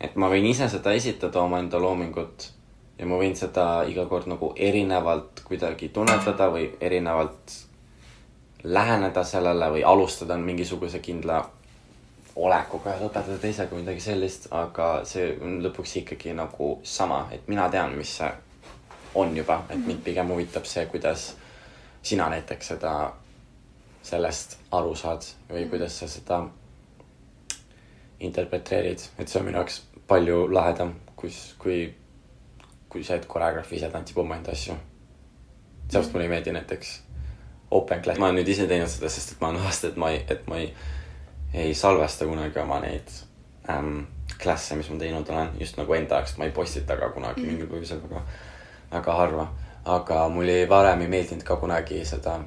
et 0.00 0.16
ma 0.16 0.28
võin 0.32 0.48
ise 0.48 0.68
seda 0.68 0.92
esitada, 0.92 1.42
omaenda 1.42 1.78
loomingut 1.78 2.48
ja 2.98 3.06
ma 3.06 3.20
võin 3.20 3.36
seda 3.36 3.84
iga 3.86 4.06
kord 4.10 4.26
nagu 4.26 4.52
erinevalt 4.56 5.44
kuidagi 5.44 5.88
tunnetada 5.94 6.48
või 6.50 6.70
erinevalt 6.80 7.54
läheneda 8.66 9.24
sellele 9.24 9.70
või 9.70 9.84
alustada 9.84 10.36
mingisuguse 10.36 10.98
kindla 10.98 11.38
olekuga 12.36 12.96
ja 12.96 13.00
lõpetada 13.00 13.38
teisega 13.40 13.76
midagi 13.78 14.00
sellist, 14.00 14.48
aga 14.50 14.88
see 15.08 15.30
on 15.40 15.60
lõpuks 15.64 15.94
ikkagi 16.02 16.34
nagu 16.36 16.72
sama, 16.84 17.26
et 17.32 17.46
mina 17.48 17.68
tean, 17.72 17.94
mis 17.96 18.16
see 18.18 18.30
on 19.16 19.36
juba, 19.36 19.62
et 19.70 19.86
mind 19.86 20.02
pigem 20.04 20.32
huvitab 20.34 20.66
see, 20.68 20.84
kuidas 20.92 21.30
sina 22.02 22.28
näiteks 22.32 22.74
seda, 22.74 22.92
sellest 24.02 24.58
aru 24.76 24.94
saad 24.98 25.24
või 25.48 25.64
kuidas 25.70 25.96
sa 26.02 26.10
seda 26.10 26.42
interpreteerid, 28.20 29.08
et 29.18 29.28
see 29.28 29.40
on 29.40 29.48
minu 29.48 29.62
jaoks 29.62 29.80
palju 30.10 30.44
lahedam, 30.52 30.92
kus, 31.16 31.54
kui, 31.58 31.86
kui 32.88 33.04
see, 33.04 33.16
et 33.16 33.30
koreograaf 33.30 33.72
ise 33.72 33.90
tantsib 33.94 34.18
omaenda 34.22 34.52
asju. 34.52 34.76
sellepärast 35.86 36.12
mulle 36.12 36.24
ei 36.26 36.34
meeldi 36.34 36.52
näiteks 36.52 37.05
open 37.70 38.02
class, 38.02 38.18
ma 38.18 38.28
olen 38.28 38.40
nüüd 38.40 38.50
ise 38.52 38.66
teinud 38.70 38.90
seda, 38.90 39.10
sest 39.12 39.34
et 39.34 39.40
ma 39.40 39.50
olen 39.50 39.62
avastanud, 39.64 39.94
et 39.94 40.00
ma 40.02 40.10
ei, 40.14 40.20
et 40.30 40.50
ma 40.50 40.58
ei, 40.62 40.68
ei 41.66 41.74
salvesta 41.74 42.28
kunagi 42.28 42.60
oma 42.62 42.80
neid 42.84 43.10
ähm, 43.72 44.04
klasse, 44.42 44.76
mis 44.78 44.90
ma 44.90 44.98
teinud 45.00 45.30
olen, 45.32 45.54
just 45.60 45.78
nagu 45.80 45.96
enda 45.96 46.20
jaoks, 46.20 46.36
ma 46.38 46.46
ei 46.46 46.54
postita 46.54 46.98
ka 47.00 47.10
kunagi 47.14 47.42
mm. 47.42 47.48
mingil 47.52 47.70
põhjusel 47.70 48.02
väga, 48.04 48.22
väga 48.92 49.16
harva. 49.20 49.48
aga 49.86 50.28
mul 50.34 50.48
ei, 50.50 50.68
varem 50.68 51.02
ei 51.04 51.10
meeldinud 51.10 51.44
ka 51.46 51.56
kunagi 51.62 52.04
seda 52.04 52.40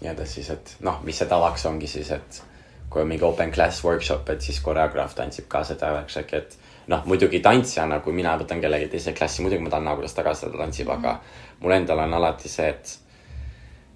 nii-öelda 0.00 0.26
siis, 0.26 0.50
et 0.50 0.76
noh, 0.86 1.00
mis 1.06 1.18
see 1.18 1.30
tavaks 1.30 1.66
ongi 1.70 1.88
siis, 1.90 2.10
et 2.14 2.42
kui 2.90 3.02
on 3.02 3.08
mingi 3.10 3.24
open 3.26 3.50
class 3.52 3.82
workshop, 3.84 4.28
et 4.30 4.42
siis 4.42 4.60
koreograaf 4.62 5.14
tantsib 5.18 5.48
ka 5.50 5.64
seda 5.66 5.90
värksaki, 5.96 6.36
et 6.36 6.58
noh, 6.90 7.02
muidugi 7.10 7.40
tantsijana, 7.42 7.98
kui 8.04 8.14
mina 8.14 8.36
võtan 8.38 8.60
kellegi 8.62 8.90
teise 8.92 9.14
klassi, 9.16 9.42
muidugi 9.42 9.64
ma 9.64 9.72
tahan 9.72 9.88
näha, 9.88 9.98
kuidas 9.98 10.14
ta 10.14 10.26
ka 10.26 10.34
seda 10.38 10.58
tantsib 10.58 10.88
mm, 10.88 10.92
-hmm. 10.92 11.06
aga 11.06 11.60
mul 11.60 11.74
endal 11.78 12.04
on 12.04 12.14
alati 12.14 12.48
see, 12.48 12.68
et 12.68 12.98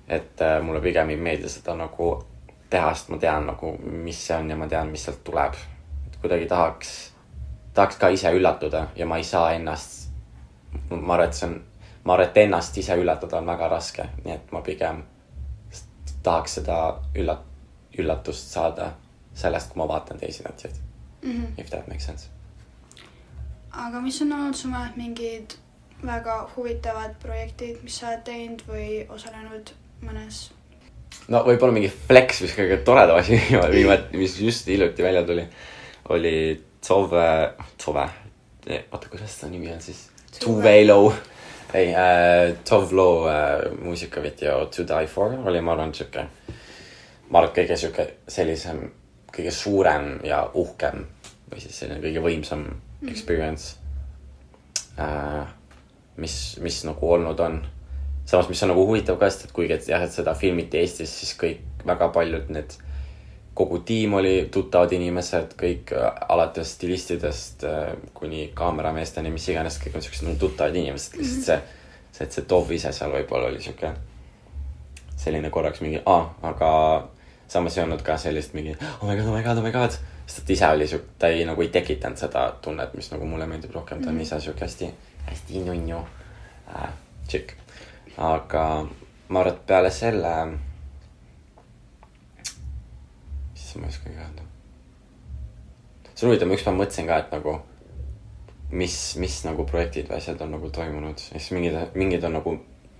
et 0.08 0.40
äh, 0.40 0.62
mulle 0.62 0.80
pigem 0.80 1.10
ei 1.10 1.16
meeldi 1.16 1.48
seda 1.48 1.74
nagu 1.76 2.10
teha, 2.70 2.94
sest 2.94 3.08
ma 3.12 3.18
tean 3.18 3.46
nagu, 3.46 3.74
mis 3.80 4.20
see 4.26 4.36
on 4.36 4.50
ja 4.50 4.56
ma 4.56 4.68
tean, 4.68 4.88
mis 4.92 5.04
sealt 5.04 5.24
tuleb. 5.24 5.54
et 6.06 6.16
kuidagi 6.20 6.46
tahaks, 6.46 7.12
tahaks 7.74 7.96
ka 7.96 8.08
ise 8.08 8.32
üllatuda 8.32 8.86
ja 8.96 9.06
ma 9.06 9.16
ei 9.16 9.24
saa 9.24 9.52
ennast, 9.52 10.08
ma 10.90 11.14
arvan, 11.14 11.28
et 11.28 11.34
see 11.34 11.48
on, 11.48 11.60
ma 12.04 12.14
arvan, 12.14 12.28
et 12.28 12.42
ennast 12.44 12.78
ise 12.78 12.96
üllatada 12.96 13.38
on 13.38 13.46
väga 13.46 13.68
raske, 13.68 14.08
nii 14.24 14.34
et 14.34 14.52
ma 14.52 14.62
pigem 14.64 15.02
tahaks 16.22 16.58
seda 16.60 16.78
üllat-, 17.14 17.46
üllatust 17.98 18.52
saada 18.52 18.92
sellest, 19.34 19.72
kui 19.72 19.82
ma 19.82 19.88
vaatan 19.88 20.18
teisi 20.18 20.42
tantsijaid 20.42 20.76
mm. 21.22 21.32
-hmm. 21.32 21.60
If 21.60 21.70
that 21.70 21.88
makes 21.88 22.06
sense. 22.06 22.28
aga 23.70 24.00
mis 24.00 24.22
on 24.22 24.32
olnud 24.32 24.54
su 24.54 24.68
mingid 24.96 25.54
väga 26.06 26.50
huvitavad 26.56 27.14
projektid, 27.22 27.82
mis 27.82 27.98
sa 27.98 28.08
oled 28.08 28.24
teinud 28.24 28.62
või 28.68 29.06
osalenud 29.08 29.70
mõnes. 30.04 30.48
no 31.28 31.42
võib-olla 31.46 31.74
mingi 31.74 31.90
flex, 31.90 32.42
mis 32.44 32.54
kõige 32.56 32.80
toredam 32.86 33.20
asi 33.20 33.38
viimati, 33.76 34.16
mis 34.20 34.38
just 34.40 34.70
hiljuti 34.70 35.06
välja 35.06 35.24
tuli, 35.26 35.44
olid 36.14 36.64
Tove, 36.88 37.54
Tove, 37.84 38.04
oota, 38.92 39.08
kuidas 39.10 39.34
ta 39.40 39.48
nimi 39.50 39.72
on 39.72 39.80
siis? 39.82 40.06
Tuve 40.38 40.84
Lo, 40.86 41.12
ei 41.74 41.90
äh,, 41.94 42.54
Tovlo 42.68 43.28
äh, 43.28 43.64
muusikavideo 43.82 44.66
To 44.66 44.86
Die 44.86 45.06
For 45.10 45.34
oli, 45.44 45.60
ma 45.60 45.74
arvan, 45.74 45.92
sihuke, 45.94 46.24
ma 47.28 47.42
arvan, 47.42 47.54
kõige 47.56 47.76
sihuke 47.76 48.06
sellisem, 48.28 48.84
kõige 49.34 49.52
suurem 49.52 50.14
ja 50.24 50.44
uhkem 50.54 51.04
või 51.48 51.64
siis 51.64 51.82
selline 51.82 52.00
kõige 52.04 52.22
võimsam 52.24 52.64
experience 53.08 53.76
äh,, 55.00 55.48
mis, 56.16 56.38
mis 56.62 56.82
nagu 56.86 57.12
olnud 57.14 57.40
on. 57.40 57.60
samas, 58.28 58.50
mis 58.50 58.62
on 58.62 58.72
nagu 58.74 58.84
huvitav 58.84 59.16
ka, 59.20 59.30
sest 59.30 59.48
et 59.48 59.54
kuigi, 59.56 59.72
et 59.78 59.88
jah, 59.88 60.04
et 60.04 60.12
seda 60.12 60.34
filmiti 60.36 60.80
Eestis, 60.82 61.14
siis 61.22 61.32
kõik 61.40 61.86
väga 61.88 62.10
paljud 62.12 62.50
need, 62.52 62.74
kogu 63.56 63.80
tiim 63.88 64.14
oli 64.18 64.34
tuttavad 64.54 64.92
inimesed, 64.94 65.56
kõik 65.58 65.94
äh, 65.96 66.10
alates 66.28 66.74
stilistidest 66.76 67.64
äh, 67.66 67.94
kuni 68.14 68.50
kaamerameesteni, 68.58 69.32
mis 69.34 69.48
iganes, 69.48 69.80
kõik 69.82 69.96
on 69.98 70.04
siuksed 70.04 70.28
nagu 70.28 70.38
tuttavad 70.44 70.76
inimesed, 70.76 71.16
lihtsalt 71.18 71.48
see, 71.48 71.88
see, 72.12 72.28
et 72.28 72.36
see 72.36 72.46
Tov 72.52 72.70
ise 72.76 72.92
seal 72.94 73.16
võib-olla 73.16 73.48
oli 73.48 73.64
sihuke 73.64 73.94
selline 75.18 75.50
korraks 75.50 75.80
mingi, 75.82 75.98
aa, 76.06 76.28
aga 76.52 76.70
samas 77.48 77.78
ei 77.78 77.84
olnud 77.86 78.04
ka 78.06 78.18
sellist 78.20 78.54
mingi 78.54 78.76
oh 78.76 79.08
my 79.08 79.16
god, 79.16 79.26
oh 79.26 79.34
my 79.34 79.42
god, 79.42 79.58
oh 79.58 79.64
my 79.64 79.72
god. 79.74 79.96
sest 80.26 80.44
et 80.44 80.54
ise 80.54 80.68
oli 80.68 80.86
sihuke, 80.86 81.16
ta 81.18 81.32
ei 81.32 81.46
nagu 81.48 81.64
ei 81.64 81.72
tekitanud 81.74 82.20
seda 82.20 82.44
tunnet, 82.62 82.92
mis 82.94 83.10
nagu 83.10 83.26
mulle 83.26 83.48
meeldib 83.50 83.74
rohkem, 83.74 84.04
ta 84.04 84.12
on 84.12 84.20
ise 84.20 84.38
sihuke 84.44 84.66
hästi, 84.68 84.92
hästi 85.30 85.64
nunnu 85.66 86.02
äh, 86.76 86.90
tšikk. 87.28 87.56
Aga 88.18 88.64
ma 89.28 89.40
arvan, 89.40 89.54
et 89.54 89.66
peale 89.66 89.90
selle, 89.94 90.34
siis 93.54 93.76
ma 93.78 93.86
ei 93.86 93.94
oskagi 93.94 94.16
öelda. 94.16 94.46
see 96.14 96.26
on 96.26 96.32
huvitav, 96.32 96.48
ma 96.50 96.56
ükspäev 96.58 96.78
mõtlesin 96.80 97.06
ka, 97.06 97.18
et 97.22 97.34
nagu 97.36 97.60
mis, 98.70 98.96
mis 99.22 99.36
nagu 99.46 99.64
projektid 99.68 100.10
või 100.10 100.18
asjad 100.18 100.42
on 100.42 100.50
nagu 100.56 100.70
toimunud 100.74 101.22
ja 101.30 101.38
siis 101.38 101.52
mingid, 101.54 101.78
mingid 101.94 102.26
on 102.26 102.34
nagu 102.40 102.56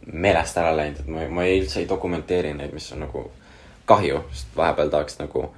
meelest 0.06 0.56
ära 0.60 0.70
läinud, 0.76 1.02
et 1.02 1.10
ma, 1.10 1.26
ma 1.34 1.48
ei, 1.48 1.58
üldse 1.64 1.82
ei 1.82 1.90
dokumenteeri 1.90 2.54
neid, 2.54 2.72
mis 2.76 2.86
on 2.94 3.02
nagu 3.08 3.26
kahju, 3.88 4.22
sest 4.30 4.54
vahepeal 4.56 4.92
tahaks 4.92 5.18
nagu 5.18 5.48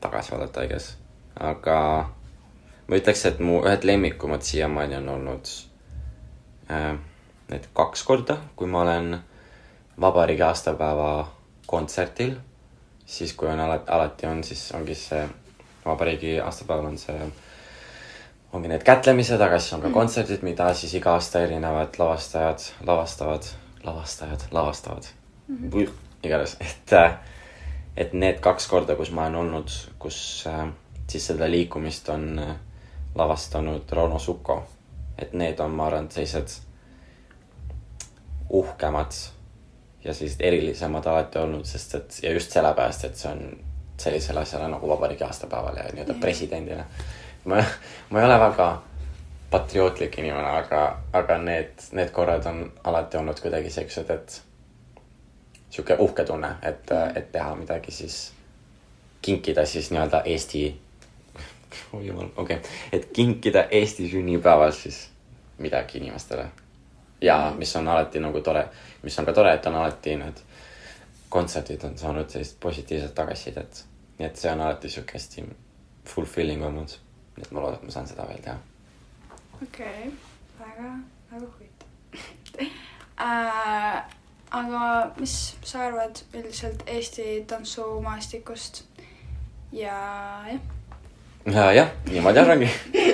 tagasi 0.00 0.32
vaadata, 0.32 0.64
I 0.64 0.68
guess. 0.70 0.96
aga 1.34 1.76
ma 2.86 2.96
ütleks, 2.96 3.26
et 3.26 3.42
mu 3.42 3.60
ühed 3.64 3.84
lemmikumad 3.84 4.46
siiamaani 4.46 5.00
on 5.02 5.08
olnud 5.18 5.52
äh, 6.70 6.94
need 7.50 7.66
kaks 7.74 8.02
korda, 8.06 8.36
kui 8.56 8.68
ma 8.70 8.82
olen 8.82 9.18
vabariigi 10.00 10.42
aastapäeva 10.42 11.28
kontserdil, 11.66 12.34
siis 13.06 13.32
kui 13.34 13.48
on 13.48 13.60
alati, 13.60 13.90
alati 13.90 14.26
on, 14.26 14.44
siis 14.44 14.70
ongi 14.74 14.94
see 14.94 15.22
vabariigi 15.84 16.38
aastapäeval 16.40 16.92
on 16.92 16.98
see 16.98 17.30
ongi 18.52 18.70
need 18.70 18.84
kätlemised, 18.86 19.40
aga 19.40 19.58
siis 19.58 19.74
on 19.76 19.84
ka 19.84 19.90
kontserdid, 19.94 20.42
mida 20.46 20.70
siis 20.74 20.94
iga 20.98 21.14
aasta 21.18 21.42
erinevad 21.46 21.98
lavastajad 21.98 22.64
lavastavad, 22.86 23.50
lavastajad 23.84 24.46
lavastavad 24.50 25.10
mm. 25.48 25.70
-hmm. 25.70 25.90
igatahes, 26.22 26.56
et, 26.60 27.20
et 27.96 28.12
need 28.12 28.40
kaks 28.40 28.66
korda, 28.66 28.96
kus 28.96 29.10
ma 29.10 29.26
olen 29.26 29.34
olnud, 29.34 29.70
kus 29.98 30.44
äh, 30.46 30.66
siis 31.08 31.26
seda 31.26 31.50
liikumist 31.50 32.08
on 32.08 32.38
äh, 32.38 32.56
lavastanud 33.14 33.92
Rauno 33.92 34.18
Suko. 34.18 34.62
et 35.18 35.32
need 35.32 35.58
on, 35.60 35.70
ma 35.70 35.86
arvan, 35.86 36.10
sellised 36.10 36.48
uhkemad 38.50 39.12
ja 40.04 40.14
sellised 40.14 40.40
erilisemad 40.40 41.06
alati 41.06 41.38
olnud, 41.38 41.64
sest 41.64 41.94
et 41.94 42.20
ja 42.22 42.32
just 42.32 42.52
sellepärast, 42.52 43.04
et 43.04 43.16
see 43.16 43.32
on 43.32 43.42
sellisele 44.00 44.40
asjale 44.40 44.68
nagu 44.72 44.88
vabariigi 44.88 45.24
aastapäeval 45.24 45.76
ja 45.76 45.88
nii-öelda 45.92 46.12
Jah. 46.12 46.20
presidendile. 46.20 46.84
ma, 47.44 47.64
ma 48.10 48.20
ei 48.20 48.26
ole 48.26 48.40
väga 48.40 48.68
patriootlik 49.50 50.18
inimene, 50.18 50.48
aga, 50.62 51.00
aga 51.12 51.38
need, 51.38 51.72
need 51.92 52.12
korrad 52.14 52.46
on 52.46 52.72
alati 52.84 53.18
olnud 53.18 53.40
kuidagi 53.42 53.70
siuksed, 53.70 54.10
et 54.10 54.42
sihuke 55.70 55.96
uhke 55.98 56.24
tunne, 56.24 56.54
et, 56.62 56.92
et 57.14 57.32
teha 57.32 57.54
midagi 57.58 57.92
siis, 57.94 58.32
kinkida 59.22 59.66
siis 59.66 59.90
nii-öelda 59.90 60.22
Eesti, 60.24 60.64
oi 61.96 62.06
jumal, 62.06 62.30
okei 62.36 62.56
okay., 62.56 62.78
et 62.92 63.10
kinkida 63.12 63.66
Eesti 63.70 64.08
sünnipäeval 64.10 64.72
siis 64.72 65.08
midagi 65.58 65.98
inimestele. 65.98 66.48
Ja 67.20 67.52
mis 67.56 67.76
on 67.76 67.88
alati 67.88 68.20
nagu 68.20 68.40
tore, 68.40 68.68
mis 69.02 69.18
on 69.18 69.26
ka 69.26 69.32
tore, 69.32 69.54
et 69.54 69.66
on 69.66 69.74
alati 69.74 70.16
need 70.16 70.42
kontserdid 71.30 71.84
on 71.84 71.98
saanud 71.98 72.30
sellist 72.30 72.60
positiivset 72.60 73.14
tagasisidet. 73.14 73.84
nii 74.18 74.26
et 74.26 74.36
see 74.36 74.52
on 74.52 74.60
alati 74.60 74.88
sihuke 74.88 75.14
hästi 75.14 75.44
fulfilling 76.04 76.64
olnud. 76.64 76.96
nii 77.36 77.46
et 77.46 77.50
ma 77.50 77.60
loodan, 77.60 77.78
et 77.78 77.82
ma 77.82 77.94
saan 77.94 78.08
seda 78.08 78.26
veel 78.28 78.42
teha. 78.44 78.56
okei 79.62 79.86
okay., 79.86 80.10
väga, 80.60 80.90
väga 81.32 81.46
huvitav 81.46 81.88
äh,. 83.28 84.02
aga 84.50 85.12
mis 85.20 85.36
sa 85.62 85.86
arvad 85.86 86.24
üldiselt 86.34 86.82
Eesti 86.86 87.44
tantsumaastikust 87.46 88.84
ja 89.72 89.94
jah, 90.48 91.54
ja,. 91.54 91.72
jah, 91.72 91.94
niimoodi 92.10 92.38
arvangi. 92.38 92.70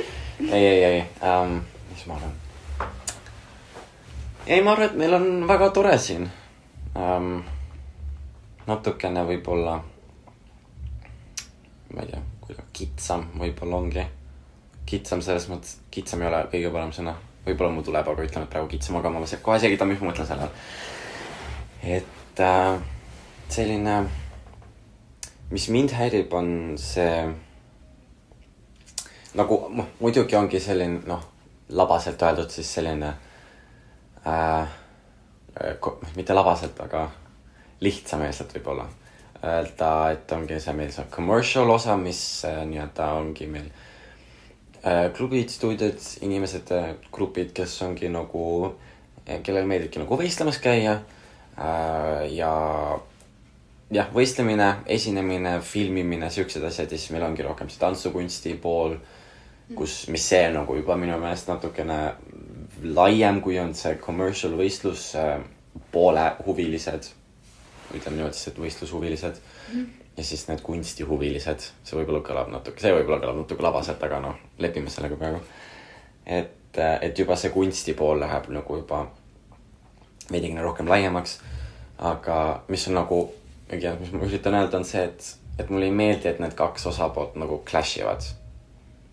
ei, 0.52 0.66
ei, 0.66 0.84
ei 0.84 1.04
um,, 1.20 1.60
mis 1.92 2.06
ma 2.06 2.16
arvan? 2.16 2.45
ei, 4.46 4.62
ma 4.62 4.72
arvan, 4.72 4.86
et 4.86 4.98
meil 4.98 5.14
on 5.14 5.46
väga 5.48 5.70
tore 5.74 5.98
siin 5.98 6.26
um,. 6.94 7.42
natukene 8.66 9.22
võib-olla, 9.26 9.76
ma 11.94 12.02
ei 12.02 12.08
tea, 12.10 12.20
kuidagi 12.42 12.72
kitsam 12.80 13.26
võib-olla 13.38 13.80
ongi. 13.82 14.04
kitsam 14.86 15.22
selles 15.22 15.48
mõttes, 15.50 15.80
kitsam 15.90 16.22
ei 16.22 16.28
ole 16.30 16.44
kõige 16.52 16.72
parem 16.74 16.92
sõna. 16.94 17.14
võib-olla 17.46 17.72
mul 17.74 17.86
tuleb, 17.86 18.08
aga 18.12 18.26
ütleme, 18.26 18.46
et 18.46 18.54
praegu 18.54 18.70
kitsam, 18.70 19.00
aga 19.00 19.10
ma 19.10 19.24
kohe 19.42 19.58
selgitan, 19.62 19.88
mis 19.88 20.00
ma 20.00 20.10
mõtlen 20.10 20.30
selle 20.30 20.46
all. 20.46 20.54
et 21.82 22.40
äh, 22.42 22.78
selline, 23.48 23.98
mis 25.50 25.68
mind 25.74 25.94
häirib, 25.94 26.32
on 26.34 26.74
see 26.78 27.26
nagu 29.36 29.62
noh, 29.74 29.94
muidugi 30.00 30.36
ongi 30.38 30.60
selline 30.60 31.02
noh, 31.06 31.22
labaselt 31.68 32.22
öeldud 32.22 32.50
siis 32.50 32.70
selline 32.78 33.14
äh,, 34.26 34.68
mitte 36.16 36.34
labaselt, 36.34 36.78
aga 36.80 37.08
lihtsameelselt 37.80 38.54
võib-olla. 38.56 38.86
Öelda, 39.46 39.90
et 40.14 40.32
ongi 40.32 40.56
see 40.60 40.72
meil 40.74 40.92
see 40.92 41.04
commercial 41.12 41.70
osa, 41.70 41.96
mis 42.00 42.20
äh, 42.48 42.62
nii-öelda 42.68 43.10
ongi 43.18 43.48
meil 43.50 43.68
äh, 44.82 45.10
klubid, 45.16 45.52
stuudiod, 45.52 46.00
inimesed, 46.26 46.72
grupid, 47.12 47.52
kes 47.56 47.76
ongi 47.86 48.08
nagu, 48.10 48.46
kellele 49.26 49.66
meeldibki 49.68 50.00
nagu 50.00 50.18
võistlemas 50.18 50.58
käia. 50.62 50.98
Äh, 51.56 52.24
ja 52.36 52.52
jah, 53.90 54.08
võistlemine, 54.14 54.70
esinemine, 54.90 55.60
filmimine, 55.64 56.30
siuksed 56.32 56.64
asjad 56.66 56.90
ja 56.90 56.98
siis 56.98 57.12
meil 57.14 57.26
ongi 57.28 57.44
rohkem 57.46 57.70
see 57.70 57.80
tantsukunsti 57.82 58.56
pool, 58.62 58.96
kus, 59.76 60.06
mis 60.12 60.26
see 60.26 60.48
nagu 60.54 60.78
juba 60.78 60.96
minu 60.98 61.18
meelest 61.22 61.50
natukene 61.50 62.00
laiem, 62.82 63.40
kui 63.40 63.58
on 63.60 63.74
see 63.74 63.96
commercial 64.02 64.56
võistlus, 64.58 65.12
poole 65.92 66.24
huvilised, 66.46 67.10
ütleme 67.94 68.16
niimoodi 68.16 68.36
siis, 68.36 68.50
et 68.50 68.58
võistlushuvilised 68.60 69.38
mm.. 69.72 69.86
ja 70.16 70.24
siis 70.24 70.46
need 70.48 70.62
kunstihuvilised, 70.64 71.68
see 71.84 71.98
võib-olla 71.98 72.22
kõlab 72.26 72.50
natuke, 72.52 72.82
see 72.82 72.94
võib-olla 72.94 73.20
kõlab 73.22 73.40
natuke 73.42 73.64
labaselt, 73.64 74.02
aga 74.02 74.20
noh, 74.24 74.40
lepime 74.58 74.92
sellega 74.92 75.18
praegu. 75.20 75.40
et, 76.26 76.80
et 76.80 77.18
juba 77.18 77.36
see 77.36 77.52
kunsti 77.54 77.94
pool 77.94 78.20
läheb 78.20 78.50
nagu 78.52 78.80
juba 78.82 79.06
veidikene 80.30 80.62
rohkem 80.62 80.88
laiemaks. 80.88 81.38
aga 81.98 82.64
mis 82.68 82.88
on 82.88 82.98
nagu, 82.98 83.20
mis 83.70 84.12
ma 84.12 84.26
üritan 84.26 84.54
öelda, 84.54 84.76
on 84.76 84.84
see, 84.84 85.04
et, 85.04 85.36
et 85.58 85.70
mulle 85.70 85.88
ei 85.88 85.94
meeldi, 85.94 86.28
et 86.28 86.40
need 86.42 86.56
kaks 86.58 86.86
osapoolt 86.92 87.38
nagu 87.40 87.62
clash 87.70 87.98
ivad 87.98 88.24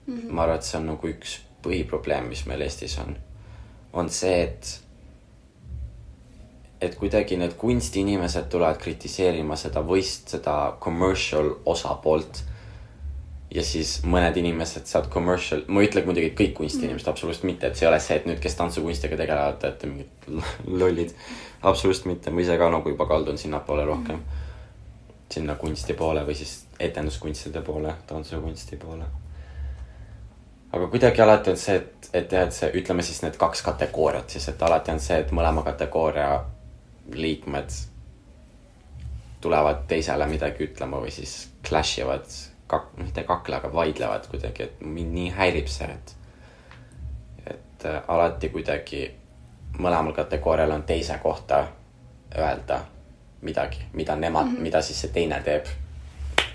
mm. 0.06 0.18
-hmm. 0.18 0.32
ma 0.32 0.44
arvan, 0.44 0.56
et 0.56 0.64
see 0.64 0.80
on 0.80 0.90
nagu 0.92 1.08
üks 1.08 1.38
põhiprobleem, 1.64 2.28
mis 2.28 2.46
meil 2.46 2.62
Eestis 2.62 2.98
on, 3.00 3.16
on 3.94 4.10
see, 4.10 4.42
et 4.44 4.84
et 6.84 6.96
kuidagi 7.00 7.38
need 7.40 7.54
kunstiinimesed 7.60 8.50
tulevad 8.52 8.80
kritiseerima 8.82 9.56
seda 9.60 9.84
võist, 9.88 10.34
seda 10.36 10.56
commercial 10.84 11.54
osapoolt. 11.66 12.44
ja 13.54 13.62
siis 13.62 14.00
mõned 14.10 14.38
inimesed 14.42 14.88
sealt 14.90 15.12
commercial, 15.14 15.62
ma 15.70 15.84
ei 15.84 15.88
ütle 15.88 16.02
muidugi, 16.08 16.32
et 16.32 16.38
kõik 16.40 16.56
kunstiinimesed 16.58 17.06
mm., 17.06 17.12
absoluutselt 17.12 17.46
mitte, 17.46 17.70
et 17.70 17.78
see 17.78 17.86
ei 17.86 17.92
ole 17.92 18.00
see, 18.02 18.18
et 18.18 18.26
nüüd, 18.26 18.40
kes 18.42 18.56
tantsukunstiga 18.58 19.20
tegelevad, 19.20 19.60
te 19.62 19.70
olete 19.70 19.90
mingid 19.92 20.30
lollid. 20.82 21.14
absoluutselt 21.62 22.10
mitte, 22.10 22.34
ma 22.34 22.42
ise 22.42 22.58
ka 22.58 22.72
nagu 22.74 22.96
juba 22.96 23.08
kaldun 23.08 23.38
sinnapoole 23.38 23.86
rohkem 23.86 24.18
mm.. 24.18 24.48
sinna 25.38 25.56
kunsti 25.62 25.94
poole 25.94 26.26
või 26.26 26.36
siis 26.42 26.64
etenduskunstide 26.82 27.62
poole, 27.62 27.94
tantsukunsti 28.10 28.82
poole. 28.82 29.06
Aga 30.74 30.88
kuidagi 30.88 31.22
alati 31.22 31.54
on 31.54 31.58
see, 31.58 31.76
et, 31.76 32.10
et 32.14 32.32
jah, 32.32 32.48
et 32.48 32.56
see, 32.56 32.72
ütleme 32.82 33.06
siis 33.06 33.22
need 33.22 33.38
kaks 33.38 33.62
kategooriat 33.66 34.30
siis, 34.34 34.48
et 34.50 34.62
alati 34.66 34.94
on 34.94 35.02
see, 35.04 35.20
et 35.22 35.32
mõlema 35.36 35.64
kategooria 35.66 36.30
liikmed 37.14 37.76
tulevad 39.44 39.84
teisele 39.88 40.26
midagi 40.28 40.66
ütlema 40.66 41.02
või 41.04 41.12
siis 41.12 41.36
clash 41.68 42.00
ivad 42.00 42.26
kak-, 42.72 42.94
mitte 42.98 43.26
kakle, 43.28 43.60
aga 43.60 43.74
vaidlevad 43.74 44.28
kuidagi, 44.32 44.70
et 44.70 44.82
mind 44.82 45.14
nii 45.14 45.34
häirib 45.38 45.70
see, 45.72 45.90
et 45.94 46.16
et 47.54 47.86
äh, 47.86 48.02
alati 48.08 48.50
kuidagi 48.50 49.04
mõlemal 49.84 50.16
kategoorial 50.16 50.72
on 50.72 50.84
teise 50.88 51.18
kohta 51.20 51.66
öelda 52.38 52.80
midagi, 53.44 53.84
mida 53.94 54.16
nemad 54.16 54.46
mm, 54.46 54.56
-hmm. 54.56 54.62
mida 54.62 54.82
siis 54.82 55.02
see 55.02 55.12
teine 55.12 55.42
teeb. 55.42 55.66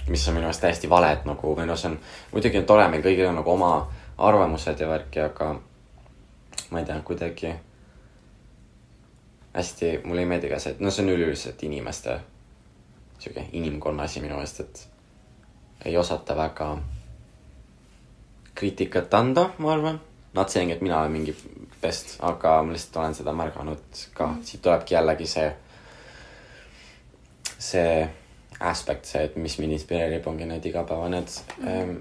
mis 0.08 0.28
on 0.28 0.34
minu 0.34 0.42
meelest 0.42 0.60
täiesti 0.60 0.90
vale, 0.90 1.12
et 1.12 1.24
nagu 1.24 1.54
noh, 1.66 1.76
see 1.76 1.90
on 1.90 1.98
muidugi 2.32 2.58
on 2.58 2.64
tore, 2.64 2.88
meil 2.88 3.02
kõigil 3.02 3.28
on 3.28 3.34
nagu 3.34 3.50
oma 3.50 3.92
arvamused 4.18 4.80
ja 4.80 4.88
värki, 4.88 5.20
aga 5.20 5.52
ma 6.70 6.80
ei 6.80 6.84
tea, 6.84 7.00
kuidagi 7.00 7.54
hästi, 9.54 10.00
mulle 10.04 10.20
ei 10.20 10.26
meeldi 10.26 10.50
ka 10.50 10.58
see, 10.58 10.74
et 10.74 10.80
no 10.80 10.90
see 10.90 11.04
on 11.04 11.14
üleüldiselt 11.14 11.62
inimeste 11.66 12.18
sihuke 13.18 13.48
inimkonna 13.52 14.02
asi 14.02 14.20
minu 14.20 14.36
meelest, 14.38 14.60
et 14.60 14.88
ei 15.84 15.96
osata 15.96 16.36
väga 16.36 16.68
kriitikat 18.54 19.14
anda, 19.14 19.50
ma 19.58 19.72
arvan. 19.72 20.00
Not 20.34 20.50
saying, 20.50 20.70
et 20.70 20.80
mina 20.80 20.98
olen 21.00 21.12
mingi 21.12 21.34
best, 21.82 22.18
aga 22.22 22.58
ma 22.62 22.74
lihtsalt 22.74 22.96
olen 23.00 23.14
seda 23.16 23.32
märganud 23.32 24.02
ka 24.14 24.26
mm., 24.26 24.44
siit 24.44 24.62
tulebki 24.62 24.94
jällegi 24.94 25.26
see, 25.26 25.48
see 27.58 27.92
aspekt, 28.60 29.06
see, 29.08 29.24
et 29.24 29.36
mis 29.40 29.58
mind 29.58 29.78
inspireerib, 29.78 30.26
ongi 30.26 30.46
need 30.46 30.66
igapäeva 30.68 31.08
need 31.10 31.32
mm. 31.58 31.68
ähm, 31.72 31.96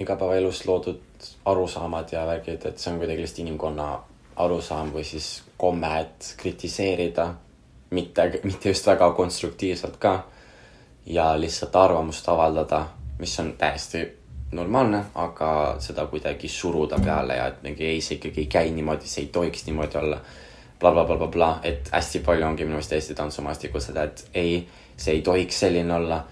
igapäevaelus 0.00 0.64
loodud 0.66 1.00
arusaamad 1.44 2.12
ja 2.12 2.26
värgid, 2.26 2.64
et 2.66 2.78
see 2.78 2.92
on 2.92 2.98
kuidagi 2.98 3.20
lihtsalt 3.22 3.44
inimkonna 3.44 3.88
arusaam 4.40 4.92
või 4.94 5.04
siis 5.04 5.42
komme, 5.60 5.90
et 6.00 6.34
kritiseerida, 6.40 7.26
mitte, 7.90 8.30
mitte 8.44 8.72
just 8.72 8.86
väga 8.86 9.10
konstruktiivselt 9.16 9.98
ka 10.00 10.14
ja 11.06 11.32
lihtsalt 11.40 11.76
arvamust 11.76 12.28
avaldada, 12.28 12.86
mis 13.18 13.36
on 13.40 13.52
täiesti 13.58 14.06
normaalne, 14.52 15.04
aga 15.14 15.76
seda 15.78 16.06
kuidagi 16.10 16.48
suruda 16.48 16.98
peale 17.04 17.36
ja 17.36 17.46
et 17.52 17.62
mingi 17.62 17.86
ei, 17.86 18.00
see 18.00 18.16
ikkagi 18.16 18.46
ei 18.46 18.50
käi 18.50 18.70
niimoodi, 18.74 19.08
see 19.08 19.26
ei 19.26 19.32
tohiks 19.34 19.66
niimoodi 19.66 19.98
olla 19.98 20.20
bla,. 20.80 20.92
blablabla, 20.92 21.50
et 21.62 21.90
hästi 21.92 22.22
palju 22.26 22.46
ongi 22.46 22.64
minu 22.64 22.78
meelest 22.78 22.92
Eesti 22.96 23.14
tantsumaastikul 23.14 23.84
seda, 23.84 24.08
et 24.08 24.24
ei, 24.34 24.68
see 24.96 25.18
ei 25.18 25.22
tohiks 25.22 25.60
selline 25.60 25.94
olla. 25.94 26.24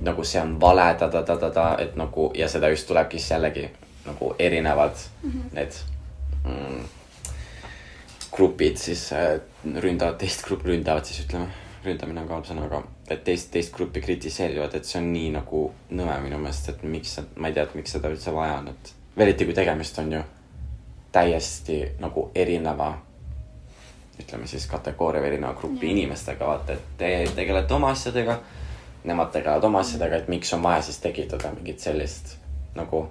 Nagu 0.00 0.24
see 0.24 0.40
on 0.40 0.60
vale 0.60 0.94
ta-ta-ta-ta-ta, 0.98 1.76
et 1.78 1.96
nagu 1.96 2.30
ja 2.34 2.48
seda 2.48 2.68
just 2.68 2.88
tulebki 2.88 3.18
siis 3.18 3.30
jällegi 3.30 3.68
nagu 4.06 4.34
erinevad 4.38 4.94
mm 5.22 5.30
-hmm. 5.30 5.54
need 5.54 5.72
mm, 6.44 6.84
grupid 8.32 8.76
siis 8.76 9.12
äh, 9.12 9.40
ründavad 9.80 10.18
teist 10.18 10.44
gruppi, 10.44 10.68
ründavad 10.68 11.04
siis 11.04 11.26
ütleme, 11.26 11.46
ründamine 11.84 12.20
on 12.20 12.28
ka 12.28 12.34
halb 12.34 12.46
sõna, 12.46 12.64
aga 12.64 12.82
et 13.10 13.24
teist, 13.24 13.50
teist 13.50 13.74
gruppi 13.74 14.00
kritiseerivad, 14.00 14.74
et 14.74 14.84
see 14.84 15.00
on 15.00 15.12
nii 15.12 15.30
nagu 15.30 15.62
nõme 15.90 16.20
minu 16.22 16.38
meelest, 16.38 16.68
et 16.68 16.82
miks, 16.82 17.20
ma 17.36 17.48
ei 17.48 17.54
tea, 17.54 17.62
et 17.62 17.74
miks 17.74 17.92
seda 17.92 18.08
üldse 18.08 18.34
vaja 18.34 18.58
on, 18.58 18.68
et 18.68 18.94
eriti 19.16 19.44
kui 19.44 19.54
tegemist 19.54 19.98
on 19.98 20.12
ju 20.12 20.22
täiesti 21.12 21.82
nagu 22.00 22.30
erineva 22.34 22.94
ütleme 24.20 24.46
siis 24.46 24.66
kategooria 24.70 25.22
või 25.22 25.32
erineva 25.32 25.54
grupi 25.58 25.86
Jah. 25.86 25.96
inimestega, 25.96 26.46
vaata, 26.46 26.72
et 26.72 26.98
te 26.98 27.10
tegelete 27.36 27.74
oma 27.74 27.92
asjadega, 27.92 28.38
nemad 29.04 29.32
tegelevad 29.32 29.64
oma 29.64 29.80
asjadega, 29.82 30.16
et 30.16 30.28
miks 30.28 30.52
on 30.54 30.62
vaja 30.62 30.82
siis 30.82 30.98
tekitada 31.02 31.50
mingit 31.56 31.80
sellist 31.80 32.36
nagu 32.74 33.08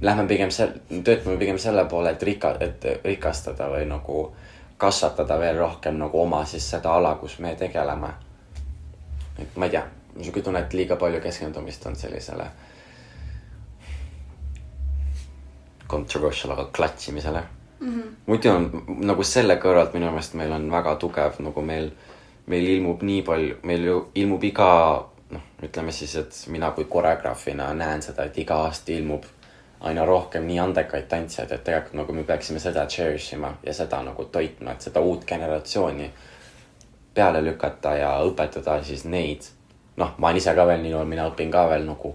lähme 0.00 0.26
pigem 0.28 0.50
sel-, 0.50 0.78
töötame 1.04 1.36
pigem 1.38 1.58
selle 1.58 1.84
poole, 1.84 2.10
et 2.10 2.22
rika-, 2.22 2.56
et 2.60 2.86
rikastada 3.04 3.68
või 3.72 3.86
nagu 3.88 4.24
kasvatada 4.80 5.36
veel 5.40 5.58
rohkem 5.58 5.98
nagu 6.00 6.20
oma 6.22 6.44
siis 6.48 6.70
seda 6.70 6.94
ala, 6.96 7.14
kus 7.20 7.38
me 7.38 7.54
tegeleme. 7.54 8.12
et 9.38 9.56
ma 9.56 9.64
ei 9.68 9.70
tea, 9.70 9.84
niisugune 10.16 10.44
tunne, 10.44 10.60
et 10.60 10.74
liiga 10.76 10.96
palju 10.96 11.20
keskendumist 11.20 11.86
on 11.86 11.96
sellisele 11.96 12.46
controversial, 15.88 16.52
aga 16.52 16.68
klatsimisele 16.76 17.42
mm. 17.80 17.88
-hmm. 17.88 18.14
muidu 18.26 18.50
on 18.50 18.84
nagu 18.86 19.24
selle 19.24 19.56
kõrvalt 19.56 19.94
minu 19.94 20.06
meelest 20.06 20.34
meil 20.34 20.52
on 20.52 20.70
väga 20.72 20.94
tugev 20.96 21.40
nagu 21.44 21.62
meil, 21.62 21.90
meil 22.46 22.66
ilmub 22.76 23.02
nii 23.02 23.22
palju, 23.22 23.58
meil 23.62 23.84
ju 23.84 23.98
ilmub 24.14 24.44
iga 24.44 24.70
noh, 25.30 25.44
ütleme 25.62 25.92
siis, 25.92 26.16
et 26.16 26.40
mina 26.52 26.70
kui 26.76 26.84
koreograafina 26.90 27.70
näen 27.74 28.02
seda, 28.02 28.24
et 28.26 28.38
iga 28.38 28.62
aasta 28.66 28.92
ilmub 28.92 29.28
aina 29.80 30.04
rohkem 30.04 30.44
nii 30.44 30.58
andekaid 30.60 31.06
tantsijaid, 31.08 31.52
et 31.52 31.64
tegelikult 31.64 31.96
nagu 32.02 32.12
me 32.12 32.24
peaksime 32.28 32.60
seda 32.60 32.84
cherish 32.86 33.34
ima 33.34 33.54
ja 33.64 33.74
seda 33.74 34.02
nagu 34.04 34.24
toitma, 34.32 34.74
et 34.74 34.84
seda 34.88 35.00
uut 35.00 35.24
generatsiooni 35.26 36.10
peale 37.14 37.40
lükata 37.44 37.94
ja 37.96 38.10
õpetada 38.26 38.82
siis 38.84 39.04
neid. 39.04 39.48
noh, 39.96 40.14
ma 40.18 40.28
olen 40.28 40.38
ise 40.40 40.54
ka 40.56 40.64
veel 40.66 40.80
nii 40.80 40.92
noor, 40.94 41.08
mina 41.08 41.26
õpin 41.28 41.50
ka 41.52 41.66
veel 41.68 41.84
nagu 41.84 42.14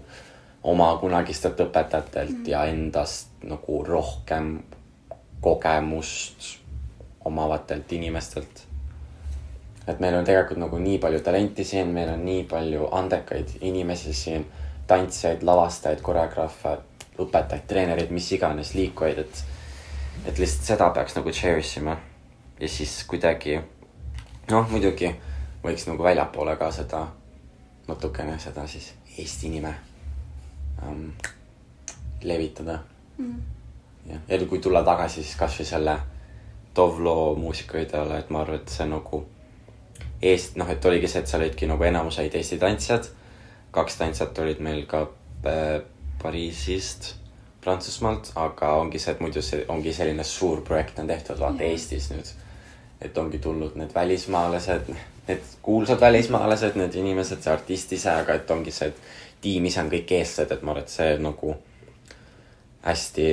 oma 0.66 0.88
kunagistelt 0.98 1.60
õpetajatelt 1.62 2.38
mm. 2.40 2.46
ja 2.50 2.64
endast 2.66 3.44
nagu 3.46 3.82
rohkem 3.86 4.56
kogemust 5.40 6.56
omavatelt 7.24 7.92
inimestelt. 7.92 8.65
Et 9.86 10.00
meil 10.00 10.14
on 10.18 10.24
tegelikult 10.26 10.58
nagu 10.58 10.78
nii 10.82 10.98
palju 10.98 11.20
talenti 11.22 11.64
siin, 11.64 11.92
meil 11.94 12.10
on 12.12 12.24
nii 12.26 12.44
palju 12.50 12.88
andekaid 12.92 13.56
inimesi 13.60 14.14
siin, 14.14 14.46
tantsijaid, 14.86 15.44
lavastajaid, 15.46 16.02
koreograafe, 16.02 16.76
õpetajaid, 17.18 17.66
treenereid, 17.68 18.10
mis 18.14 18.32
iganes, 18.32 18.74
liikujaid, 18.74 19.22
et 19.24 19.44
et 20.26 20.38
lihtsalt 20.40 20.64
seda 20.72 20.90
peaks 20.90 21.14
nagu 21.14 21.30
cherish 21.30 21.78
ima 21.78 21.94
ja 22.60 22.68
siis 22.68 22.96
kuidagi 23.06 23.60
noh, 24.50 24.66
muidugi 24.70 25.12
võiks 25.62 25.86
nagu 25.86 26.02
väljapoole 26.02 26.56
ka 26.56 26.70
seda 26.74 27.04
natukene 27.86 28.38
seda 28.42 28.66
siis 28.66 28.92
Eesti 29.18 29.48
nime 29.48 29.74
um, 30.82 31.12
levitada 32.24 32.80
Mm. 33.18 33.40
jah, 34.06 34.20
ja 34.28 34.46
kui 34.46 34.58
tulla 34.60 34.82
tagasi 34.84 35.22
siis 35.22 35.36
kasvõi 35.40 35.64
selle 35.64 35.96
Tovlo 36.76 37.34
muusikavideole, 37.40 38.18
et 38.18 38.30
ma 38.30 38.42
arvan, 38.42 38.58
et 38.60 38.68
see 38.68 38.84
nagu 38.84 39.22
Eest-, 40.32 40.56
noh, 40.60 40.70
et 40.70 40.84
oligi 40.84 41.10
see, 41.10 41.22
et 41.22 41.30
seal 41.30 41.44
olidki 41.44 41.68
nagu 41.70 41.84
enamus 41.84 42.18
olid 42.22 42.34
Eesti 42.34 42.58
tantsijad. 42.62 43.08
kaks 43.76 43.98
tantsijat 44.00 44.38
olid 44.38 44.60
meil 44.64 44.84
ka 44.88 45.02
äh, 45.46 45.80
Pariisist, 46.22 47.14
Prantsusmaalt, 47.64 48.30
aga 48.38 48.72
ongi 48.80 48.98
see, 49.02 49.12
et 49.12 49.20
muidu 49.20 49.42
see 49.42 49.64
ongi 49.68 49.92
selline 49.92 50.24
suur 50.24 50.62
projekt 50.64 50.98
on 51.02 51.06
tehtud, 51.10 51.38
vaata 51.40 51.62
Jah. 51.62 51.72
Eestis 51.72 52.10
nüüd. 52.12 52.32
et 53.00 53.18
ongi 53.18 53.38
tulnud 53.38 53.74
need 53.76 53.90
välismaalased, 53.94 54.86
need 55.28 55.42
kuulsad 55.62 56.00
välismaalased, 56.00 56.78
need 56.80 56.94
inimesed, 56.96 57.42
see 57.44 57.52
artist 57.52 57.92
ise, 57.92 58.08
aga 58.10 58.38
et 58.38 58.50
ongi 58.50 58.72
see, 58.72 58.88
et 58.88 59.42
tiim 59.44 59.66
ise 59.68 59.82
on 59.82 59.90
kõik 59.92 60.14
eestlased, 60.16 60.54
et 60.54 60.62
ma 60.62 60.72
arvan, 60.72 60.86
et 60.86 60.94
see 60.94 61.18
nagu 61.20 61.52
hästi 62.86 63.26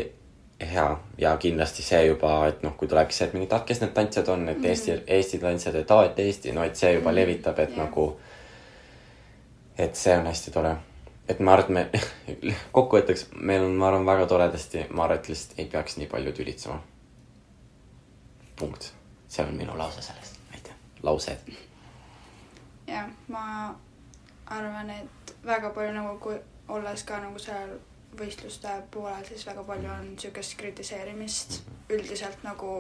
hea 0.66 0.98
ja 1.18 1.38
kindlasti 1.38 1.84
see 1.84 2.06
juba, 2.08 2.48
et 2.48 2.64
noh, 2.64 2.74
kui 2.78 2.88
tulebki 2.88 3.14
see, 3.14 3.28
et 3.28 3.34
mingi, 3.34 3.48
et 3.56 3.66
kes 3.68 3.82
need 3.82 3.92
tantsijad 3.94 4.28
on, 4.34 4.48
et 4.50 4.66
Eesti, 4.66 4.96
Eesti 5.08 5.40
tantsijad, 5.40 5.76
et 5.76 5.92
aa, 5.92 6.06
et 6.06 6.20
Eesti, 6.20 6.52
no 6.52 6.64
et 6.64 6.76
see 6.76 6.94
juba 6.94 7.10
Mhm. 7.12 7.16
levitab, 7.16 7.60
et 7.60 7.70
Jah. 7.70 7.78
nagu. 7.86 8.20
et 9.78 9.96
see 9.96 10.18
on 10.18 10.26
hästi 10.26 10.52
tore, 10.52 10.76
et 11.28 11.40
ma 11.40 11.54
arvan, 11.54 11.78
et 11.78 11.94
me 12.44 12.54
kokkuvõtteks, 12.78 13.26
meil 13.36 13.64
on, 13.64 13.72
ma 13.76 13.88
arvan, 13.88 14.06
väga 14.06 14.26
toredasti, 14.30 14.86
ma 14.90 15.04
arvan, 15.04 15.18
et 15.18 15.28
lihtsalt 15.30 15.60
ei 15.60 15.66
peaks 15.66 15.98
nii 15.98 16.08
palju 16.08 16.32
tülitsema. 16.32 16.80
punkt, 18.56 18.92
see 19.28 19.46
on 19.46 19.56
minu 19.56 19.78
lause 19.78 20.02
sellest, 20.02 20.38
aitäh, 20.54 20.74
laused. 21.04 21.38
jah, 22.88 23.08
ma 23.28 23.76
arvan, 24.46 24.90
et 24.90 25.36
väga 25.46 25.70
palju 25.70 25.94
nagu, 25.94 26.18
kui 26.20 26.38
olles 26.70 27.04
ka 27.04 27.20
nagu 27.20 27.40
seal 27.40 27.70
võistluste 28.20 28.74
poolel, 28.92 29.24
siis 29.28 29.46
väga 29.48 29.64
palju 29.64 29.90
on 29.92 30.06
niisugust 30.12 30.58
kritiseerimist 30.60 31.62
üldiselt 31.90 32.44
nagu 32.44 32.74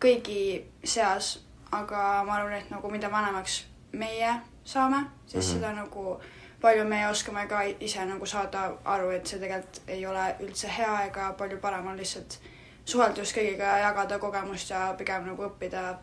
kõigi 0.00 0.64
seas, 0.84 1.38
aga 1.72 2.24
ma 2.26 2.38
arvan, 2.38 2.58
et 2.58 2.70
nagu 2.70 2.90
mida 2.90 3.10
vanemaks 3.12 3.64
meie 3.92 4.34
saame, 4.64 5.04
siis 5.26 5.44
mm 5.44 5.50
-hmm. 5.50 5.54
seda 5.54 5.72
nagu 5.72 6.20
palju 6.60 6.84
me 6.84 7.08
oskame 7.08 7.46
ka 7.46 7.62
ise 7.80 8.04
nagu 8.04 8.26
saada 8.26 8.72
aru, 8.84 9.10
et 9.10 9.26
see 9.26 9.40
tegelikult 9.40 9.82
ei 9.88 10.06
ole 10.06 10.36
üldse 10.40 10.68
hea 10.68 11.04
ega 11.06 11.32
palju 11.32 11.58
parem 11.58 11.86
on 11.86 11.96
lihtsalt 11.96 12.38
suhelda 12.84 13.20
just 13.20 13.36
kõigiga 13.36 13.62
ja 13.62 13.78
jagada 13.78 14.18
kogemust 14.18 14.70
ja 14.70 14.94
pigem 14.98 15.26
nagu 15.26 15.42
õppida 15.42 15.94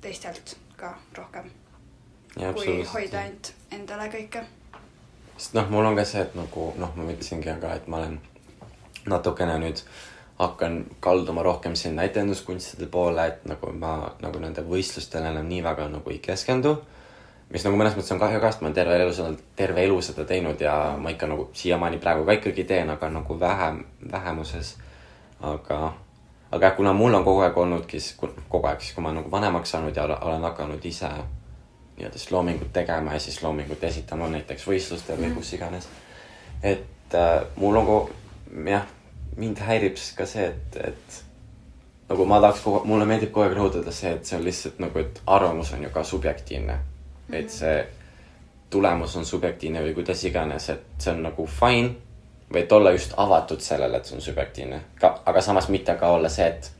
teistelt 0.00 0.56
ka 0.76 0.94
rohkem 1.16 1.50
kui 2.34 2.82
hoida 2.86 3.20
ainult 3.20 3.52
endale 3.74 4.08
kõike. 4.12 4.44
Sest 5.40 5.56
noh, 5.56 5.68
mul 5.72 5.88
on 5.88 5.96
ka 5.96 6.04
see, 6.04 6.20
et 6.20 6.34
nagu 6.36 6.70
noh, 6.76 6.92
ma 6.96 7.08
ütlesingi 7.08 7.54
ka, 7.62 7.72
et 7.72 7.86
ma 7.88 8.02
olen 8.02 8.18
natukene 9.08 9.56
nüüd 9.62 9.80
hakkan 10.40 10.82
kalduma 11.04 11.42
rohkem 11.42 11.76
sinna 11.76 12.04
etenduskunstide 12.08 12.88
poole, 12.92 13.24
et 13.26 13.46
nagu 13.48 13.72
ma 13.76 13.94
nagu 14.20 14.40
nende 14.40 14.64
võistlustele 14.68 15.32
enam 15.32 15.48
nii 15.48 15.62
väga 15.64 15.88
nagu 15.92 16.12
ei 16.12 16.20
keskendu. 16.24 16.76
mis 17.50 17.64
nagu 17.66 17.76
mõnes 17.76 17.96
mõttes 17.96 18.12
on 18.14 18.20
kahju 18.20 18.40
ka, 18.40 18.52
sest 18.52 18.60
ma 18.62 18.68
olen 18.68 18.74
terve 18.76 19.00
elu 19.00 19.12
seda, 19.12 19.32
terve 19.56 19.82
elu 19.84 19.96
seda 20.06 20.24
teinud 20.24 20.60
ja 20.60 20.74
ma 21.00 21.10
ikka 21.10 21.26
nagu 21.26 21.48
siiamaani 21.52 21.98
praegu 21.98 22.24
ka 22.28 22.36
ikkagi 22.38 22.64
teen, 22.64 22.90
aga 22.90 23.10
nagu 23.10 23.40
vähem, 23.40 23.84
vähemuses. 24.12 24.76
aga, 25.40 25.92
aga 26.52 26.70
kuna 26.76 26.92
mul 26.92 27.14
on 27.14 27.24
kogu 27.24 27.40
aeg 27.40 27.58
olnudki, 27.58 27.98
kogu 28.48 28.66
aeg 28.66 28.80
siis, 28.80 28.94
kui 28.94 29.02
ma 29.02 29.08
olen 29.08 29.22
nagu 29.22 29.30
vanemaks 29.30 29.70
saanud 29.70 29.96
ja 29.96 30.04
olen 30.04 30.42
hakanud 30.42 30.84
ise 30.84 31.10
nii-öelda 32.00 32.18
siis 32.18 32.32
loomingut 32.32 32.72
tegema 32.72 33.14
ja 33.14 33.20
siis 33.20 33.42
loomingut 33.42 33.84
esitama 33.84 34.28
näiteks 34.32 34.64
võistlustel 34.66 35.20
või 35.20 35.34
kus 35.36 35.52
iganes. 35.52 35.88
et 36.62 37.14
äh, 37.14 37.42
mul 37.56 37.76
nagu 37.76 37.98
jah, 38.66 38.86
mind 39.36 39.60
häirib 39.66 39.96
siis 40.00 40.16
ka 40.16 40.26
see, 40.26 40.48
et, 40.48 40.80
et 40.90 41.22
nagu 42.10 42.26
ma 42.26 42.40
tahaks 42.42 42.64
kogu, 42.64 42.82
mulle 42.88 43.06
meeldib 43.06 43.32
kogu 43.32 43.46
aeg 43.46 43.56
rõhutada 43.58 43.94
see, 43.94 44.12
et 44.16 44.26
see 44.26 44.38
on 44.38 44.44
lihtsalt 44.44 44.80
nagu, 44.82 44.98
et 44.98 45.22
arvamus 45.26 45.72
on 45.76 45.84
ju 45.86 45.90
ka 45.94 46.04
subjektiivne 46.04 46.74
mm. 46.74 46.84
-hmm. 47.30 47.34
et 47.38 47.50
see 47.50 47.86
tulemus 48.70 49.16
on 49.16 49.26
subjektiivne 49.26 49.82
või 49.82 49.94
kuidas 49.94 50.24
iganes, 50.24 50.68
et 50.70 50.86
see 50.98 51.12
on 51.12 51.22
nagu 51.22 51.46
fine. 51.46 51.94
või 52.52 52.62
et 52.64 52.72
olla 52.72 52.90
just 52.90 53.12
avatud 53.16 53.60
sellele, 53.60 53.96
et 53.96 54.04
see 54.04 54.16
on 54.16 54.22
subjektiivne, 54.22 54.80
aga 55.02 55.40
samas 55.40 55.68
mitte 55.68 55.94
ka 55.94 56.08
olla 56.10 56.28
see, 56.28 56.46
et, 56.46 56.72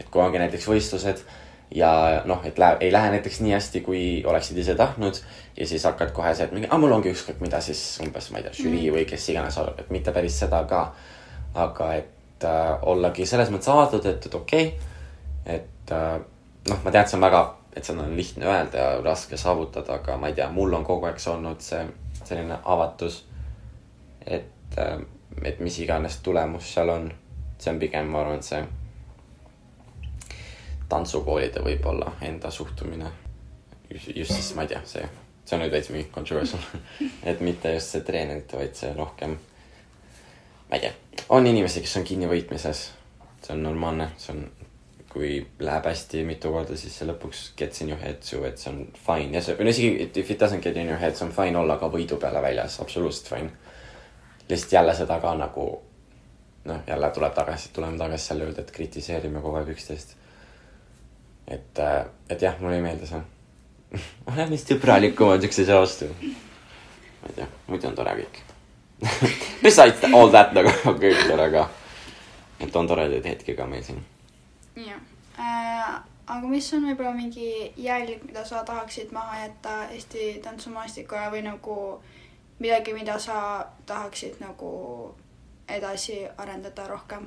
et 0.00 0.06
kui 0.10 0.22
ongi 0.22 0.38
näiteks 0.38 0.68
võistlused 0.68 1.24
ja 1.70 2.22
noh, 2.24 2.44
et 2.46 2.58
läheb, 2.58 2.82
ei 2.82 2.92
lähe 2.92 3.10
näiteks 3.10 3.40
nii 3.40 3.52
hästi, 3.54 3.80
kui 3.80 4.02
oleksid 4.26 4.58
ise 4.58 4.74
tahtnud. 4.74 5.20
ja 5.56 5.66
siis 5.66 5.84
hakkad 5.84 6.12
kohe 6.12 6.34
see, 6.34 6.44
et 6.44 6.52
mingi, 6.52 6.68
aa 6.70 6.78
mul 6.78 6.92
ongi 6.92 7.12
ükskõik 7.14 7.40
mida 7.40 7.60
siis 7.60 7.82
umbes, 8.02 8.30
ma 8.30 8.38
ei 8.38 8.46
tea, 8.46 8.54
žürii 8.58 8.88
mm. 8.88 8.96
või 8.96 9.04
kes 9.08 9.28
iganes 9.30 9.58
arvab, 9.58 9.80
et 9.80 9.90
mitte 9.94 10.12
päris 10.12 10.38
seda 10.38 10.64
ka. 10.70 10.84
aga 11.54 11.92
et 11.94 12.44
äh, 12.44 12.78
ollagi 12.82 13.26
selles 13.26 13.50
mõttes 13.54 13.70
avatud, 13.70 14.06
et, 14.06 14.26
et 14.26 14.34
okei 14.34 14.66
okay,, 14.68 15.56
et 15.56 15.92
äh, 15.92 16.16
noh, 16.68 16.80
ma 16.84 16.90
tean, 16.90 17.04
et 17.04 17.12
see 17.12 17.18
on 17.18 17.26
väga, 17.26 17.42
et 17.74 17.84
seda 17.84 18.06
on 18.06 18.16
lihtne 18.16 18.46
öelda 18.46 18.78
ja 18.78 19.02
raske 19.04 19.36
saavutada, 19.36 20.00
aga 20.00 20.16
ma 20.16 20.30
ei 20.30 20.38
tea, 20.38 20.48
mul 20.50 20.74
on 20.74 20.84
kogu 20.84 21.06
aeg 21.06 21.20
see 21.22 21.32
olnud 21.32 21.62
see 21.62 21.84
selline 22.24 22.58
avatus. 22.64 23.24
et 24.26 24.78
äh,, 24.78 24.98
et 25.42 25.60
mis 25.60 25.78
iganes 25.78 26.20
tulemus 26.22 26.74
seal 26.74 26.88
on, 26.88 27.12
see 27.58 27.72
on 27.72 27.78
pigem, 27.78 28.06
ma 28.06 28.20
arvan, 28.22 28.42
see 28.42 28.62
tantsukoolide 30.94 31.62
võib-olla 31.64 32.14
enda 32.22 32.50
suhtumine. 32.50 33.10
just 33.90 34.32
siis, 34.32 34.54
ma 34.54 34.62
ei 34.64 34.74
tea, 34.74 34.80
see, 34.88 35.08
see 35.44 35.56
on 35.58 35.66
nüüd 35.66 35.74
veits 35.74 35.90
mingi 35.92 36.08
controversial 36.14 36.62
et 37.30 37.42
mitte 37.44 37.74
just 37.74 37.94
see 37.94 38.06
treenerite, 38.06 38.56
vaid 38.56 38.78
see 38.78 38.94
rohkem 38.96 39.36
ma 40.70 40.76
ei 40.76 40.80
tea, 40.80 41.24
on 41.28 41.46
inimesi, 41.46 41.82
kes 41.84 41.96
on 42.00 42.04
kinni 42.08 42.28
võitmises. 42.30 42.90
see 43.44 43.52
on 43.52 43.62
normaalne, 43.62 44.08
see 44.16 44.32
on, 44.32 44.44
kui 45.12 45.34
läheb 45.60 45.86
hästi 45.86 46.24
mitu 46.26 46.50
korda, 46.50 46.76
siis 46.80 46.96
see 46.98 47.06
lõpuks 47.06 47.42
gets 47.58 47.82
in 47.84 47.92
your 47.92 48.00
head 48.00 48.24
su, 48.24 48.40
et 48.48 48.58
see 48.58 48.72
on 48.72 48.80
fine 48.96 49.36
ja 49.36 49.42
see, 49.44 49.54
või 49.58 49.68
no 49.68 49.74
isegi 49.74 50.08
if 50.22 50.30
it 50.32 50.40
doesn't 50.40 50.64
get 50.64 50.78
in 50.80 50.88
your 50.88 50.98
head, 50.98 51.14
see 51.18 51.26
on 51.28 51.34
fine 51.36 51.60
olla 51.60 51.76
ka 51.78 51.90
võidu 51.92 52.18
peale 52.20 52.42
väljas, 52.42 52.80
absoluutselt 52.80 53.28
fine. 53.34 53.50
lihtsalt 54.48 54.72
jälle 54.72 54.94
seda 54.96 55.20
ka 55.20 55.34
nagu 55.38 55.68
noh, 56.64 56.80
jälle 56.86 57.10
tuleb 57.10 57.34
tagasi, 57.34 57.70
tuleme 57.72 57.98
tagasi 58.00 58.32
selle 58.32 58.48
juurde, 58.48 58.64
et 58.64 58.74
kritiseerime 58.74 59.40
kogu 59.44 59.60
aeg 59.60 59.74
üksteist. 59.76 60.16
Et, 61.48 61.78
äh, 61.78 62.04
et 62.30 62.42
jah, 62.42 62.56
mulle 62.60 62.76
ei 62.78 62.82
meeldi 62.84 63.06
see 63.06 63.22
oleme 64.30 64.50
vist 64.54 64.72
sõbralikumad 64.72 65.44
üksteise 65.46 65.76
vastu. 65.76 66.08
ma 66.20 67.30
ei 67.30 67.38
tea, 67.40 67.48
muidu 67.68 67.90
on 67.90 67.98
tore 67.98 68.16
kõik 68.22 68.42
Besides 69.62 70.04
all 70.12 70.30
that 70.30 70.54
nagu 70.56 70.72
on 70.88 70.98
kõik 71.00 71.26
tore 71.28 71.50
ka. 71.52 71.68
et 72.60 72.76
on 72.76 72.88
toredaid 72.88 73.26
hetki 73.26 73.56
ka 73.58 73.66
meil 73.68 73.84
siin. 73.84 74.02
jah 74.76 75.00
äh,, 75.38 75.94
aga 76.26 76.48
mis 76.48 76.72
on 76.72 76.88
võib-olla 76.88 77.12
mingi 77.16 77.72
jälg, 77.76 78.24
mida 78.24 78.44
sa 78.44 78.64
tahaksid 78.64 79.12
maha 79.12 79.44
jätta 79.44 79.84
Eesti 79.92 80.38
tantsumaastikule 80.44 81.30
või 81.34 81.44
nagu 81.44 81.78
midagi, 82.58 82.94
mida 82.94 83.18
sa 83.18 83.66
tahaksid 83.86 84.40
nagu 84.40 84.70
edasi 85.68 86.22
arendada 86.38 86.86
rohkem 86.88 87.26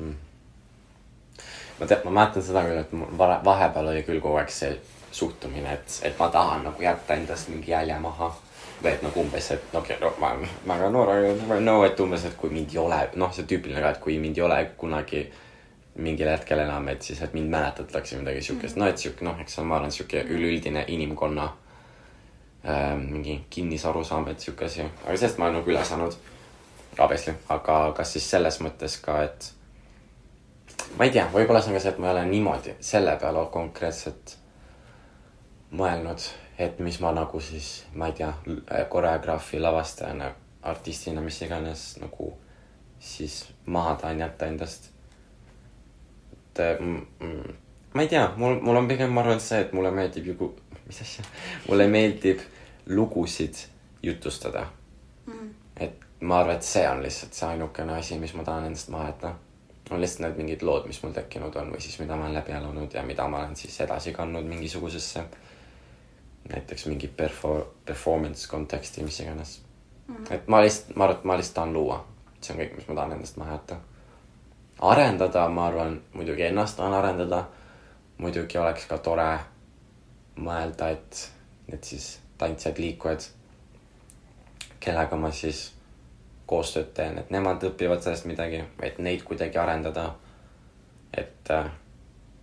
mm.? 0.00 0.14
ma 1.80 1.86
tean, 1.86 2.00
ma 2.04 2.10
mäletan 2.10 2.42
seda 2.42 2.64
küll, 2.66 2.80
et 2.80 2.92
mul 2.92 3.14
vahepeal 3.18 3.92
oli 3.92 4.02
küll 4.06 4.20
kogu 4.22 4.38
aeg 4.40 4.50
see 4.52 4.74
suhtumine, 5.14 5.72
et, 5.72 6.00
et 6.02 6.18
ma 6.18 6.28
tahan 6.28 6.64
nagu 6.68 6.82
jätta 6.82 7.14
endast 7.14 7.48
mingi 7.48 7.70
jälje 7.70 7.98
maha. 7.98 8.34
või 8.82 8.90
et 8.90 9.02
nagu 9.02 9.20
umbes, 9.20 9.46
et 9.54 9.72
no, 9.72 9.80
okei 9.80 9.96
okay, 9.96 10.02
no, 10.02 10.16
ma 10.20 10.32
olen 10.34 10.48
väga 10.66 10.88
noor, 10.90 11.10
aga 11.14 11.56
no 11.62 11.76
et 11.86 12.00
umbes, 12.00 12.24
et 12.26 12.34
kui 12.36 12.50
mind 12.50 12.72
ei 12.74 12.78
ole, 12.82 12.98
noh, 13.16 13.30
see 13.32 13.46
tüüpiline 13.48 13.80
ka, 13.80 13.92
et 13.94 14.00
kui 14.02 14.18
mind 14.20 14.36
ei 14.36 14.42
ole 14.44 14.58
kunagi 14.76 15.22
mingil 15.94 16.28
hetkel 16.28 16.58
enam, 16.58 16.88
et 16.90 17.02
siis, 17.02 17.20
et 17.22 17.34
mind 17.34 17.50
mäletatakse 17.54 18.18
midagi 18.18 18.42
siukest 18.42 18.76
mm, 18.76 18.82
-hmm. 18.82 18.84
no 18.84 18.90
et 18.90 18.98
sihuke 18.98 19.24
noh, 19.24 19.40
eks 19.40 19.58
ma 19.58 19.76
arvan, 19.76 19.92
sihuke 19.92 20.22
üleüldine 20.22 20.84
inimkonna 20.88 21.44
äh, 21.44 22.98
mingi 22.98 23.44
kinnisarusaam, 23.50 24.28
et 24.28 24.40
sihuke 24.40 24.64
asi, 24.64 24.82
aga 24.82 25.16
sellest 25.16 25.38
ma 25.38 25.44
olen 25.44 25.54
nagu 25.60 25.70
üle 25.70 25.84
saanud. 25.84 26.16
Obviously, 26.98 27.34
aga 27.48 27.92
kas 27.96 28.12
siis 28.12 28.30
selles 28.30 28.60
mõttes 28.60 29.00
ka, 29.02 29.22
et 29.22 29.52
ma 30.98 31.04
ei 31.04 31.12
tea, 31.14 31.26
võib-olla 31.32 31.60
see 31.62 31.72
on 31.72 31.78
ka 31.78 31.82
see, 31.82 31.92
et 31.94 32.00
ma 32.02 32.08
ei 32.10 32.14
ole 32.16 32.24
niimoodi 32.30 32.76
selle 32.84 33.16
peale 33.20 33.44
konkreetselt 33.52 34.36
mõelnud, 35.74 36.28
et 36.58 36.78
mis 36.84 37.00
ma 37.02 37.12
nagu 37.14 37.40
siis, 37.42 37.84
ma 37.98 38.08
ei 38.10 38.16
tea, 38.20 38.30
koreograafi, 38.90 39.60
lavastajana, 39.62 40.30
artistina, 40.70 41.22
mis 41.24 41.40
iganes 41.42 41.86
nagu 42.00 42.32
siis 43.04 43.42
maha 43.66 43.94
tahan 44.00 44.20
jätta 44.20 44.46
endast. 44.46 44.90
et 46.54 46.80
mm, 46.80 47.54
ma 47.94 48.02
ei 48.02 48.08
tea, 48.08 48.32
mul, 48.36 48.60
mul 48.60 48.76
on 48.76 48.88
pigem, 48.88 49.10
ma 49.12 49.24
arvan, 49.24 49.40
see, 49.40 49.60
et 49.66 49.72
mulle 49.72 49.90
meeldib 49.90 50.26
ju, 50.30 50.50
mis 50.86 51.00
asja, 51.02 51.24
mulle 51.68 51.88
meeldib 51.90 52.40
lugusid 52.86 53.58
jutustada 54.02 54.66
mm.. 55.26 55.50
et 55.76 55.98
ma 56.20 56.40
arvan, 56.40 56.56
et 56.56 56.66
see 56.66 56.84
on 56.88 57.02
lihtsalt 57.02 57.34
see 57.34 57.48
ainukene 57.48 57.98
asi, 57.98 58.18
mis 58.18 58.34
ma 58.34 58.44
tahan 58.46 58.70
endast 58.70 58.88
maha 58.94 59.10
jätta. 59.10 59.34
On 59.94 60.02
lihtsalt 60.02 60.26
need 60.26 60.38
mingid 60.42 60.62
lood, 60.66 60.86
mis 60.90 61.00
mul 61.02 61.12
tekkinud 61.16 61.56
on 61.56 61.72
või 61.72 61.80
siis 61.80 61.98
mida 62.02 62.16
ma 62.16 62.26
olen 62.26 62.38
läbi 62.38 62.52
elanud 62.52 62.94
ja 62.94 63.02
mida 63.06 63.28
ma 63.28 63.42
olen 63.42 63.56
siis 63.56 63.80
edasi 63.80 64.12
kandnud 64.12 64.46
mingisugusesse 64.48 65.24
näiteks 66.52 66.86
mingi 66.86 67.08
perfor-, 67.08 67.66
performance 67.84 68.48
konteksti, 68.48 69.02
mis 69.02 69.20
iganes 69.20 69.62
mm. 70.06 70.16
-hmm. 70.16 70.34
et 70.34 70.48
ma 70.48 70.62
lihtsalt, 70.62 70.96
ma 70.96 71.04
arvan, 71.04 71.16
et 71.18 71.24
ma 71.24 71.36
lihtsalt 71.36 71.54
tahan 71.54 71.72
luua. 71.72 72.06
see 72.40 72.54
on 72.54 72.60
kõik, 72.60 72.76
mis 72.76 72.88
ma 72.88 72.94
tahan 72.94 73.12
endast 73.12 73.36
maha 73.36 73.52
jätta. 73.52 73.76
arendada, 74.78 75.48
ma 75.48 75.66
arvan, 75.66 76.02
muidugi 76.12 76.42
ennast 76.42 76.76
tahan 76.76 76.94
arendada. 76.94 77.44
muidugi 78.18 78.58
oleks 78.58 78.86
ka 78.86 78.98
tore 78.98 79.38
mõelda, 80.36 80.90
et 80.90 81.30
need 81.66 81.84
siis 81.84 82.20
tantsijad, 82.38 82.78
liikujad, 82.78 83.20
kellega 84.80 85.16
ma 85.16 85.30
siis 85.30 85.73
koostööd 86.46 86.92
teen, 86.94 87.18
et 87.18 87.30
nemad 87.30 87.62
õpivad 87.64 88.02
sellest 88.04 88.26
midagi, 88.28 88.64
et 88.82 88.98
neid 88.98 89.22
kuidagi 89.24 89.58
arendada. 89.58 90.14
et 91.16 91.50
äh, 91.50 91.70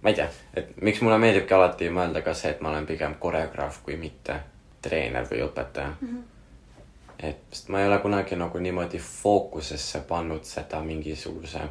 ma 0.01 0.09
ei 0.09 0.15
tea, 0.15 0.29
et 0.53 0.69
miks 0.81 1.01
mulle 1.01 1.17
meeldibki 1.17 1.53
alati 1.53 1.89
mõelda 1.89 2.21
ka 2.25 2.33
see, 2.33 2.51
et 2.51 2.61
ma 2.61 2.69
olen 2.69 2.85
pigem 2.85 3.15
koreograaf 3.19 3.81
kui 3.83 3.97
mitte 3.97 4.39
treener 4.81 5.27
või 5.29 5.43
õpetaja 5.45 5.93
mm. 6.01 6.07
-hmm. 6.07 7.27
et 7.29 7.43
sest 7.51 7.69
ma 7.69 7.81
ei 7.81 7.87
ole 7.87 7.99
kunagi 7.99 8.35
nagu 8.35 8.59
niimoodi 8.59 8.99
fookusesse 8.99 10.01
pannud 10.07 10.43
seda 10.43 10.81
mingisuguse 10.81 11.61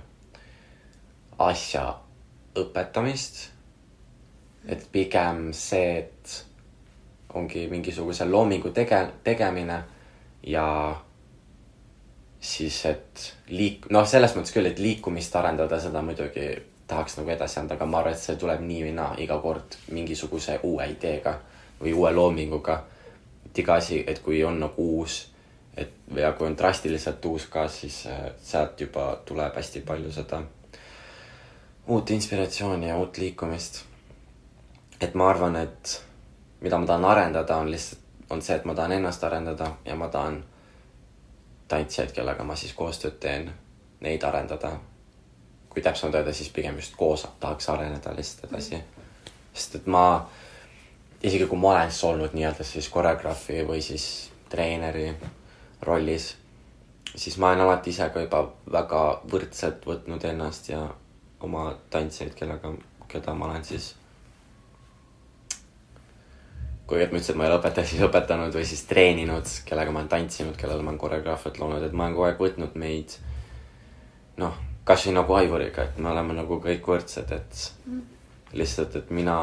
asja 1.38 1.94
õpetamist. 2.54 3.48
et 4.68 4.88
pigem 4.92 5.52
see, 5.52 5.98
et 5.98 6.46
ongi 7.34 7.66
mingisuguse 7.70 8.24
loomingu 8.24 8.68
tege-, 8.68 9.12
tegemine 9.24 9.82
ja 10.42 11.00
siis, 12.40 12.84
et 12.86 13.24
liik-, 13.48 13.90
noh, 13.92 14.06
selles 14.08 14.34
mõttes 14.36 14.54
küll, 14.54 14.66
et 14.70 14.78
liikumist 14.80 15.36
arendada, 15.36 15.80
seda 15.80 16.02
muidugi 16.02 16.48
tahaks 16.90 17.18
nagu 17.18 17.30
edasi 17.30 17.60
anda, 17.60 17.76
aga 17.76 17.86
ma 17.86 18.00
arvan, 18.00 18.16
et 18.16 18.22
see 18.22 18.38
tuleb 18.40 18.62
nii 18.66 18.84
või 18.88 18.94
naa 18.96 19.10
iga 19.22 19.38
kord 19.42 19.76
mingisuguse 19.94 20.58
uue 20.66 20.88
ideega 20.90 21.36
või 21.80 21.92
uue 21.94 22.12
loominguga. 22.12 22.82
et 23.46 23.58
iga 23.58 23.74
asi, 23.74 24.04
et 24.06 24.22
kui 24.22 24.44
on 24.44 24.60
nagu 24.60 24.86
uus, 24.98 25.26
et 25.76 25.92
ja 26.16 26.32
kui 26.32 26.46
on 26.46 26.56
drastiliselt 26.58 27.24
uus 27.24 27.46
ka, 27.46 27.68
siis 27.68 28.06
äh, 28.06 28.32
sealt 28.42 28.80
juba 28.80 29.22
tuleb 29.24 29.54
hästi 29.56 29.80
palju 29.80 30.12
seda 30.12 30.42
uut 31.90 32.10
inspiratsiooni 32.10 32.88
ja 32.88 32.96
uut 32.96 33.18
liikumist. 33.18 33.84
et 35.00 35.14
ma 35.14 35.30
arvan, 35.30 35.56
et 35.56 36.02
mida 36.60 36.78
ma 36.78 36.86
tahan 36.86 37.04
arendada, 37.04 37.56
on 37.56 37.70
lihtsalt, 37.70 38.00
on 38.30 38.42
see, 38.42 38.56
et 38.56 38.64
ma 38.64 38.74
tahan 38.74 38.92
ennast 38.92 39.24
arendada 39.24 39.72
ja 39.84 39.96
ma 39.96 40.08
tahan 40.08 40.44
tantsijaid, 41.70 42.12
kellega 42.14 42.44
ma 42.44 42.56
siis 42.58 42.74
koostööd 42.76 43.18
teen, 43.22 43.50
neid 44.04 44.24
arendada 44.26 44.74
kui 45.70 45.82
täpsemalt 45.82 46.14
öelda, 46.18 46.32
siis 46.32 46.50
pigem 46.50 46.76
just 46.76 46.96
koos 46.98 47.26
tahaks 47.40 47.68
areneda 47.68 48.14
lihtsalt 48.16 48.50
edasi. 48.50 48.82
sest 49.54 49.74
et 49.74 49.86
ma, 49.86 50.26
isegi 51.22 51.46
kui 51.46 51.58
ma 51.58 51.74
olen 51.74 51.92
olnud 52.02 52.34
nii-öelda 52.34 52.64
siis 52.64 52.88
koreograafi 52.88 53.62
või 53.68 53.82
siis 53.82 54.30
treeneri 54.50 55.12
rollis, 55.82 56.36
siis 57.14 57.38
ma 57.38 57.48
olen 57.50 57.60
alati 57.60 57.90
ise 57.90 58.10
ka 58.10 58.20
juba 58.20 58.42
väga 58.72 59.04
võrdselt 59.32 59.86
võtnud 59.86 60.24
ennast 60.24 60.68
ja 60.68 60.82
oma 61.40 61.74
tantsijaid, 61.90 62.34
kellega, 62.34 62.74
keda 63.08 63.34
ma 63.34 63.50
olen 63.50 63.64
siis 63.64 63.94
kuigi 66.90 67.06
et 67.06 67.12
ma 67.12 67.20
ütlesin, 67.20 67.36
et 67.36 67.38
ma 67.38 67.46
ei 67.46 67.52
ole 67.52 67.60
õpetaja, 67.60 67.86
siis 67.86 68.02
õpetanud 68.08 68.56
või 68.58 68.66
siis 68.66 68.82
treeninud, 68.90 69.52
kellega 69.68 69.94
ma 69.94 70.02
olen 70.02 70.10
tantsinud, 70.10 70.56
kellele 70.58 70.82
ma 70.82 70.92
olen 70.92 71.04
koreograafiat 71.04 71.62
loonud, 71.62 71.86
et 71.86 71.94
ma 71.94 72.08
olen 72.08 72.18
kogu 72.18 72.26
aeg 72.28 72.42
võtnud 72.42 72.76
meid 72.82 73.14
noh 74.40 74.58
kasvõi 74.90 75.14
nagu 75.14 75.34
Aivuriga, 75.36 75.84
et 75.86 75.98
me 76.02 76.10
oleme 76.10 76.34
nagu 76.34 76.58
kõik 76.62 76.86
võrdsed, 76.90 77.30
et 77.36 77.60
mm. 77.86 78.00
lihtsalt, 78.58 78.96
et 78.98 79.10
mina 79.14 79.36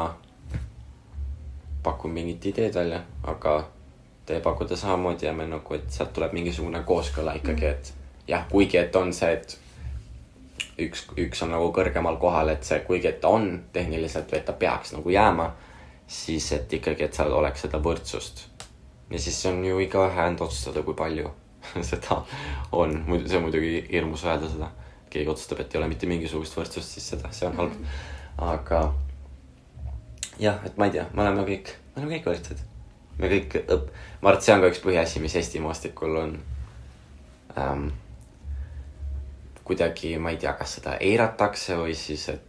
pakun 1.82 2.12
mingit 2.12 2.50
ideed 2.50 2.74
välja, 2.74 3.00
aga 3.24 3.54
te 4.28 4.40
pakute 4.44 4.76
samamoodi 4.76 5.26
ja 5.26 5.32
me 5.32 5.46
nagu, 5.48 5.78
et 5.78 5.88
sealt 5.94 6.12
tuleb 6.16 6.34
mingisugune 6.36 6.82
kooskõla 6.84 7.38
ikkagi, 7.38 7.70
et 7.70 7.92
jah, 8.28 8.44
kuigi, 8.50 8.76
et 8.82 8.96
on 9.00 9.12
see, 9.16 9.38
et 9.38 9.56
üks, 10.84 11.06
üks 11.16 11.42
on 11.46 11.54
nagu 11.54 11.70
kõrgemal 11.74 12.18
kohal, 12.20 12.52
et 12.52 12.66
see, 12.66 12.82
kuigi, 12.84 13.08
et 13.08 13.22
ta 13.22 13.32
on 13.32 13.48
tehniliselt 13.72 14.28
või 14.32 14.42
et 14.42 14.48
ta 14.50 14.56
peaks 14.58 14.92
nagu 14.98 15.14
jääma, 15.14 15.48
siis 16.08 16.52
et 16.52 16.72
ikkagi, 16.72 17.04
et 17.04 17.14
seal 17.14 17.32
oleks 17.32 17.66
seda 17.66 17.80
võrdsust. 17.84 18.46
ja 19.10 19.18
siis 19.20 19.38
on 19.46 19.60
ju 19.64 19.78
igaühe 19.84 20.26
enda 20.26 20.44
otsustada, 20.44 20.82
kui 20.82 20.96
palju 20.96 21.30
seda 21.90 22.22
on, 22.72 23.02
muidu 23.06 23.28
see 23.28 23.38
on 23.38 23.48
muidugi 23.48 23.82
hirmus 23.92 24.24
öelda 24.24 24.48
seda. 24.48 24.70
keegi 25.10 25.30
otsustab, 25.30 25.60
et 25.60 25.74
ei 25.74 25.80
ole 25.80 25.88
mitte 25.88 26.08
mingisugust 26.08 26.56
võrdsust, 26.56 26.96
siis 26.96 27.12
seda, 27.14 27.32
see 27.32 27.48
on 27.48 27.60
halb. 27.60 27.76
aga 28.38 28.82
jah, 30.40 30.64
et 30.64 30.76
ma 30.80 30.88
ei 30.88 30.96
tea, 30.96 31.06
me 31.12 31.24
oleme 31.24 31.44
kõik, 31.48 31.72
me 31.94 32.02
oleme 32.02 32.16
kõik 32.16 32.32
võrdsed. 32.32 32.66
me 33.18 33.32
kõik 33.32 33.60
õp-, 33.64 33.94
ma 34.22 34.30
arvan, 34.30 34.40
et 34.40 34.48
see 34.48 34.56
on 34.56 34.64
ka 34.64 34.72
üks 34.72 34.84
põhiasi, 34.84 35.24
mis 35.24 35.36
Eesti 35.36 35.64
maastikul 35.64 36.20
on 36.24 36.36
ähm,. 37.56 37.88
kuidagi, 39.68 40.16
ma 40.16 40.32
ei 40.32 40.40
tea, 40.40 40.54
kas 40.56 40.78
seda 40.78 40.96
eiratakse 41.04 41.76
või 41.76 41.92
siis, 41.98 42.30
et 42.32 42.47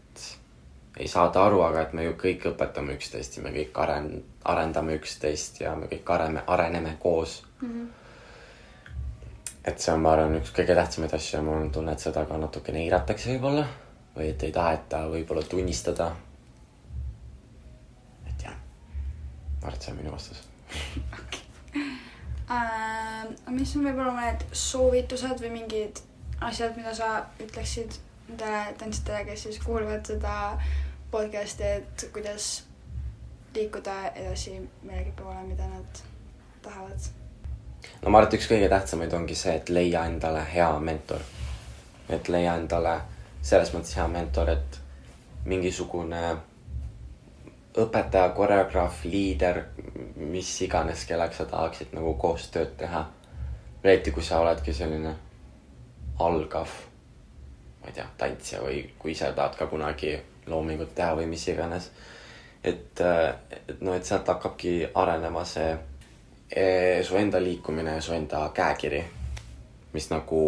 ei 1.00 1.08
saada 1.08 1.44
aru, 1.46 1.62
aga 1.64 1.86
et 1.86 1.94
me 1.96 2.04
ju 2.04 2.16
kõik 2.20 2.50
õpetame 2.52 2.96
üksteist 2.98 3.38
ja 3.38 3.44
me 3.44 3.54
kõik 3.56 3.78
aren-, 3.84 4.24
arendame 4.52 4.98
üksteist 5.00 5.62
ja 5.64 5.76
me 5.80 5.88
kõik 5.92 6.10
areme, 6.16 6.44
areneme 6.48 6.96
koos 7.00 7.44
mm. 7.62 7.70
-hmm. 7.70 7.88
et 9.72 9.80
see 9.80 9.94
on, 9.94 10.02
ma 10.04 10.14
arvan, 10.14 10.36
üks 10.42 10.52
kõige 10.56 10.76
tähtsamaid 10.76 11.14
asju 11.16 11.38
ja 11.38 11.44
mul 11.44 11.62
on 11.62 11.72
tunne, 11.72 11.92
et 11.96 12.04
seda 12.04 12.26
ka 12.26 12.38
natukene 12.38 12.84
eiratakse 12.84 13.32
võib-olla 13.32 13.68
või 14.16 14.34
et 14.34 14.44
ei 14.44 14.52
taheta 14.52 15.06
võib-olla 15.08 15.44
tunnistada. 15.44 16.12
et 18.28 18.44
jah, 18.44 18.56
ma 19.62 19.68
arvan, 19.68 19.76
et 19.76 19.82
see 19.82 19.92
on 19.94 19.98
minu 19.98 20.12
vastus. 20.12 20.44
äh,. 22.52 23.26
mis 23.48 23.76
on 23.76 23.88
võib-olla 23.88 24.12
mõned 24.20 24.46
soovitused 24.52 25.40
või 25.40 25.56
mingid 25.62 26.04
asjad, 26.42 26.76
mida 26.78 26.94
sa 26.96 27.26
ütleksid 27.40 28.00
nendele 28.30 28.74
tantsijatele, 28.78 29.26
kes 29.26 29.44
siis 29.44 29.60
kuulavad 29.64 30.06
seda 30.06 30.36
podcast'i, 31.12 31.64
et 31.64 32.10
kuidas 32.14 32.64
liikuda 33.56 34.12
edasi 34.16 34.60
millegi 34.84 35.12
poole, 35.18 35.44
mida 35.44 35.68
nad 35.68 36.04
tahavad 36.62 37.10
no 38.02 38.10
ma 38.10 38.20
arvan, 38.20 38.28
et 38.30 38.38
üks 38.38 38.50
kõige 38.52 38.70
tähtsamaid 38.70 39.14
ongi 39.14 39.36
see, 39.36 39.56
et 39.56 39.70
leia 39.74 40.04
endale 40.06 40.44
hea 40.54 40.70
mentor. 40.80 41.24
et 42.10 42.30
leia 42.30 42.56
endale 42.58 43.00
selles 43.42 43.74
mõttes 43.74 43.96
hea 43.98 44.08
mentor, 44.08 44.50
et 44.50 44.80
mingisugune 45.46 46.22
õpetaja, 47.80 48.34
koreograaf, 48.36 49.04
liider, 49.06 49.64
mis 50.16 50.50
iganes, 50.66 51.06
kellega 51.06 51.38
sa 51.38 51.46
tahaksid 51.46 51.94
nagu 51.94 52.14
koostööd 52.14 52.76
teha. 52.78 53.06
eriti 53.84 54.12
kui 54.12 54.24
sa 54.24 54.40
oledki 54.40 54.74
selline 54.74 55.16
algav, 56.20 56.68
ma 57.82 57.88
ei 57.88 57.94
tea, 57.94 58.08
tantsija 58.18 58.62
või 58.62 58.84
kui 59.00 59.16
sa 59.16 59.32
tahad 59.32 59.56
ka 59.56 59.68
kunagi 59.72 60.18
loomingut 60.50 60.96
teha 60.96 61.14
või 61.20 61.30
mis 61.32 61.48
iganes. 61.48 61.92
et, 62.64 63.00
et 63.00 63.82
noh, 63.82 63.96
et 63.96 64.06
sealt 64.06 64.28
hakkabki 64.28 64.90
arenema 65.00 65.46
see 65.48 65.72
eh, 66.52 67.00
su 67.04 67.16
enda 67.16 67.40
liikumine 67.40 67.96
ja 67.96 68.02
su 68.02 68.14
enda 68.14 68.50
käekiri, 68.56 69.04
mis 69.94 70.10
nagu 70.12 70.42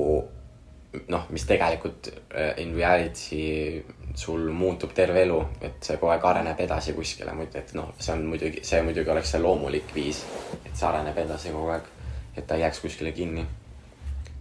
noh, 1.08 1.26
mis 1.30 1.46
tegelikult 1.48 2.12
eh, 2.12 2.54
in 2.64 2.76
reality 2.76 3.84
sul 4.16 4.50
muutub 4.52 4.92
terve 4.94 5.24
elu, 5.24 5.40
et 5.64 5.80
see 5.84 5.98
kogu 5.98 6.12
aeg 6.12 6.26
areneb 6.28 6.60
edasi 6.66 6.94
kuskile 6.98 7.32
muidu, 7.36 7.62
et 7.62 7.72
noh, 7.78 7.94
see 8.00 8.14
on 8.16 8.26
muidugi, 8.28 8.64
see 8.68 8.82
muidugi 8.84 9.14
oleks 9.14 9.32
see 9.32 9.42
loomulik 9.42 9.94
viis, 9.96 10.24
et 10.66 10.74
see 10.74 10.88
areneb 10.88 11.18
edasi 11.24 11.54
kogu 11.56 11.72
aeg, 11.78 11.88
et 12.36 12.48
ta 12.48 12.58
ei 12.58 12.66
jääks 12.66 12.84
kuskile 12.84 13.16
kinni. 13.16 13.46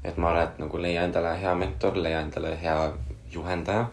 et 0.05 0.17
ma 0.17 0.31
arvan, 0.31 0.47
et 0.49 0.59
nagu 0.63 0.79
leia 0.81 1.03
endale 1.05 1.35
hea 1.37 1.55
mentor, 1.55 1.99
leia 2.01 2.23
endale 2.25 2.55
hea 2.63 2.77
juhendaja. 3.31 3.85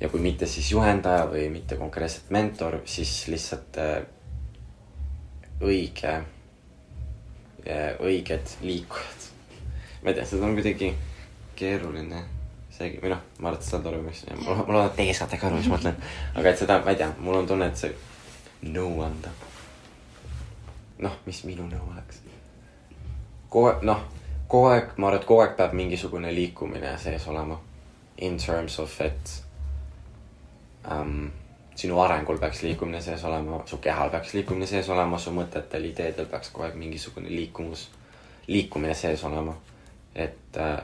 Ja 0.00 0.08
kui 0.08 0.20
mitte 0.22 0.46
siis 0.46 0.70
juhendaja 0.72 1.26
või 1.30 1.48
mitte 1.52 1.76
konkreetselt 1.76 2.30
mentor, 2.34 2.80
siis 2.84 3.26
lihtsalt 3.28 3.78
äh, 3.82 4.00
õige, 5.60 6.14
õiged 8.00 8.52
liikujad. 8.62 9.28
ma 10.02 10.10
ei 10.10 10.14
tea, 10.14 10.26
seda 10.26 10.46
on 10.46 10.54
kuidagi 10.56 10.92
keeruline 11.58 12.22
seegi 12.78 13.00
või 13.02 13.10
noh, 13.12 13.24
ma 13.42 13.50
arvan, 13.50 13.64
et 13.80 13.88
aru, 13.90 14.02
mis, 14.04 14.22
ma 14.30 14.54
ma 14.54 14.66
loodan, 14.74 14.90
et 14.92 14.96
teie 15.00 15.14
saate 15.16 15.38
ka 15.40 15.48
aru, 15.48 15.58
mis 15.58 15.66
ma 15.70 15.76
mõtlen. 15.76 15.98
aga 16.38 16.52
et 16.52 16.60
seda, 16.62 16.78
ma 16.84 16.94
ei 16.94 17.00
tea, 17.00 17.08
mul 17.18 17.40
on 17.40 17.50
tunne, 17.50 17.66
et 17.66 17.80
see 17.80 18.70
nõu 18.70 19.02
anda. 19.06 19.32
noh, 21.02 21.18
mis 21.26 21.42
minu 21.48 21.66
nõu 21.66 21.90
oleks? 21.92 22.22
kogu 23.48 23.72
aeg, 23.72 23.82
noh, 23.88 24.04
kogu 24.46 24.70
aeg, 24.70 24.94
ma 24.96 25.10
arvan, 25.10 25.22
et 25.22 25.26
kogu 25.26 25.42
aeg 25.42 25.56
peab 25.58 25.74
mingisugune 25.74 26.32
liikumine 26.34 26.94
sees 27.02 27.26
olema. 27.26 27.58
In 28.18 28.38
terms 28.38 28.78
of, 28.82 28.94
et 29.00 29.30
um, 30.90 31.30
sinu 31.78 32.00
arengul 32.00 32.38
peaks 32.38 32.62
liikumine 32.62 33.00
sees 33.00 33.24
olema, 33.24 33.62
su 33.66 33.78
kehal 33.78 34.10
peaks 34.10 34.34
liikumine 34.34 34.66
sees 34.66 34.88
olema, 34.90 35.18
su 35.18 35.30
mõtetel, 35.34 35.84
ideedel 35.92 36.26
peaks 36.26 36.50
kogu 36.50 36.66
aeg 36.66 36.78
mingisugune 36.78 37.30
liikumus, 37.30 37.88
liikumine 38.46 38.94
sees 38.94 39.24
olema. 39.24 39.54
et 40.14 40.56
äh, 40.56 40.80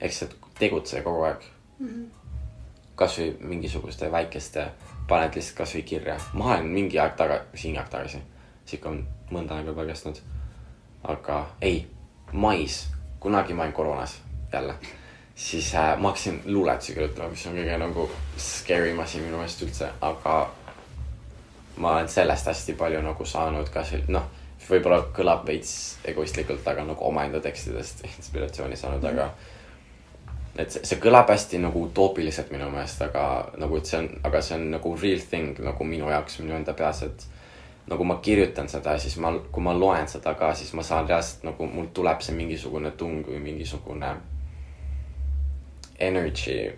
eks 0.00 0.18
see 0.18 0.28
tegutse 0.58 1.00
kogu 1.02 1.24
aeg 1.26 1.42
mm. 1.78 1.88
-hmm. 1.88 2.04
kasvõi 2.94 3.36
mingisuguste 3.40 4.12
väikeste, 4.12 4.68
paned 5.08 5.34
lihtsalt 5.34 5.56
kasvõi 5.58 5.82
kirja. 5.82 6.16
ma 6.32 6.44
olen 6.44 6.66
mingi 6.66 6.98
aeg 6.98 7.16
taga, 7.16 7.40
siin 7.54 7.78
aeg 7.78 7.88
tagasi, 7.88 8.22
sihuke 8.64 8.88
on 8.88 9.06
mõnda 9.30 9.56
aega 9.56 9.70
juba 9.70 9.86
kestnud. 9.86 10.20
aga 11.04 11.46
ei, 11.60 11.86
mais, 12.32 12.88
kunagi 13.20 13.54
ma 13.54 13.62
olin 13.62 13.72
koroonas 13.72 14.20
jälle, 14.52 14.74
siis 15.36 15.74
äh, 15.74 15.98
ma 15.98 16.08
hakkasin 16.08 16.42
luuletusi 16.44 16.94
kirjutama, 16.94 17.28
mis 17.28 17.46
on 17.46 17.58
kõige 17.58 17.76
nagu 17.78 18.08
scary 18.40 18.90
im 18.90 19.00
asi 19.04 19.20
minu 19.20 19.36
meelest 19.36 19.62
üldse, 19.62 19.90
aga 20.00 20.36
ma 21.76 21.92
olen 21.92 22.08
sellest 22.08 22.46
hästi 22.48 22.72
palju 22.80 23.02
nagu 23.04 23.24
saanud 23.24 23.68
ka 23.72 23.82
sel-, 23.84 24.06
noh, 24.08 24.30
võib-olla 24.66 25.02
kõlab 25.14 25.44
veits 25.46 25.98
egoistlikult, 26.08 26.64
aga 26.68 26.86
nagu 26.88 27.04
omaenda 27.04 27.40
tekstidest 27.44 28.00
inspiratsiooni 28.16 28.76
saanud 28.76 29.02
mm, 29.02 29.08
-hmm. 29.08 29.20
aga 29.20 30.64
et 30.64 30.72
see, 30.72 30.84
see 30.88 31.00
kõlab 31.00 31.28
hästi 31.28 31.60
nagu 31.60 31.82
utoopiliselt 31.84 32.50
minu 32.50 32.70
meelest, 32.72 33.02
aga 33.02 33.50
nagu, 33.60 33.76
et 33.76 33.86
see 33.86 33.98
on, 33.98 34.08
aga 34.24 34.40
see 34.42 34.56
on 34.56 34.70
nagu 34.70 34.94
real 35.02 35.20
thing 35.30 35.58
nagu 35.60 35.84
minu 35.84 36.08
jaoks, 36.10 36.38
minu 36.40 36.56
enda 36.56 36.72
peas, 36.72 37.02
et 37.02 37.26
nagu 37.86 38.04
ma 38.04 38.16
kirjutan 38.22 38.68
seda, 38.68 38.96
siis 38.98 39.18
ma, 39.20 39.34
kui 39.52 39.62
ma 39.62 39.76
loen 39.76 40.08
seda 40.08 40.32
ka, 40.34 40.54
siis 40.54 40.72
ma 40.72 40.82
saan 40.82 41.08
reaalselt 41.08 41.44
nagu 41.44 41.66
mul 41.66 41.92
tuleb 41.92 42.24
see 42.24 42.34
mingisugune 42.34 42.90
tung 42.90 43.28
või 43.28 43.38
mingisugune 43.38 44.14
energy, 45.98 46.72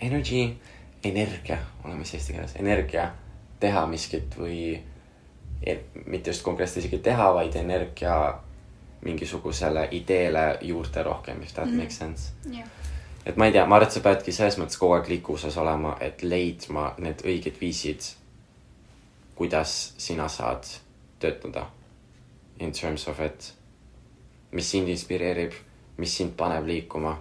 energy, 0.00 0.56
energia, 1.04 1.58
oleme 1.84 2.04
siis 2.04 2.20
eesti 2.20 2.32
keeles, 2.32 2.56
energia 2.60 3.10
teha 3.60 3.86
miskit 3.86 4.36
või 4.38 4.60
e- 5.62 5.80
mitte 6.06 6.30
just 6.30 6.42
konkreetselt 6.42 6.84
isegi 6.84 6.98
teha, 7.04 7.32
vaid 7.34 7.56
energia 7.56 8.16
mingisugusele 9.04 9.88
ideele 9.96 10.58
juurde 10.60 11.02
rohkem, 11.02 11.42
if 11.42 11.52
that 11.54 11.64
mm 11.66 11.72
-hmm. 11.72 11.76
makes 11.76 11.98
sense. 11.98 12.32
jah, 12.50 12.68
et 13.26 13.36
ma 13.36 13.46
ei 13.46 13.52
tea, 13.52 13.66
ma 13.66 13.76
arvan, 13.76 13.88
et 13.88 13.94
sa 13.94 14.00
peadki 14.00 14.32
selles 14.32 14.58
mõttes 14.58 14.78
kogu 14.80 14.96
aeg 14.96 15.08
liikuvuses 15.08 15.56
olema, 15.56 15.96
et 16.00 16.22
leidma 16.22 16.94
need 16.98 17.22
õiged 17.24 17.60
viisid, 17.60 18.12
kuidas 19.34 19.94
sina 19.98 20.28
saad 20.28 20.66
töötada. 21.18 21.66
In 22.60 22.72
terms 22.72 23.08
of, 23.08 23.20
et 23.20 23.52
mis 24.52 24.70
sind 24.70 24.88
inspireerib, 24.88 25.52
mis 25.96 26.16
sind 26.16 26.34
paneb 26.36 26.66
liikuma. 26.66 27.18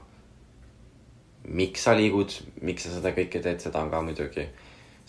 Miks 1.50 1.84
sa 1.84 1.96
liigud, 1.98 2.34
miks 2.62 2.86
sa 2.86 2.96
seda 2.96 3.12
kõike 3.16 3.42
teed, 3.44 3.62
seda 3.64 3.82
on 3.82 3.92
ka 3.92 4.02
muidugi. 4.06 4.48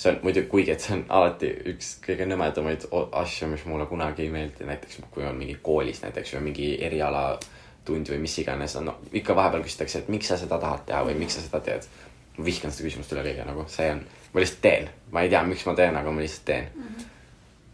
see 0.01 0.13
on 0.13 0.21
muidugi, 0.25 0.49
kuigi 0.49 0.73
et 0.73 0.81
see 0.81 0.95
on 0.97 1.03
alati 1.13 1.49
üks 1.73 1.91
kõige 2.05 2.27
nõmedamaid 2.29 2.87
asju, 3.23 3.49
mis 3.53 3.65
mulle 3.69 3.87
kunagi 3.87 4.23
ei 4.25 4.31
meeldi, 4.33 4.65
näiteks 4.65 5.03
kui 5.11 5.27
on 5.29 5.37
mingi 5.37 5.59
koolis 5.63 6.01
näiteks 6.03 6.35
või 6.35 6.47
mingi 6.47 6.69
erialatund 6.85 8.09
või 8.09 8.21
mis 8.23 8.39
iganes, 8.41 8.79
no 8.81 8.97
ikka 9.13 9.37
vahepeal 9.37 9.67
küsitakse, 9.67 9.99
et 10.01 10.09
miks 10.09 10.33
sa 10.33 10.39
seda 10.41 10.59
tahad 10.59 10.87
teha 10.89 11.03
või 11.05 11.19
miks 11.21 11.37
sa 11.37 11.45
seda 11.45 11.61
teed. 11.61 11.91
ma 12.39 12.45
vihkan 12.45 12.73
seda 12.73 12.89
küsimust 12.89 13.13
üle 13.13 13.27
kõige 13.27 13.45
nagu, 13.45 13.65
see 13.69 13.91
on, 13.93 14.01
ma 14.33 14.41
lihtsalt 14.41 14.63
teen, 14.63 14.89
ma 15.13 15.21
ei 15.21 15.29
tea, 15.29 15.43
miks 15.45 15.67
ma 15.67 15.75
teen, 15.75 15.97
aga 15.97 16.11
ma 16.11 16.21
lihtsalt 16.21 16.45
teen 16.45 16.71
mm. 16.75 16.83
-hmm. 16.83 17.05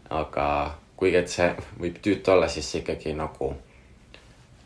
aga 0.09 0.47
kuigi, 0.97 1.17
et 1.17 1.29
see 1.29 1.47
võib 1.79 2.01
tüütu 2.03 2.31
olla, 2.33 2.47
siis 2.47 2.71
see 2.71 2.81
ikkagi 2.81 3.13
nagu 3.13 3.53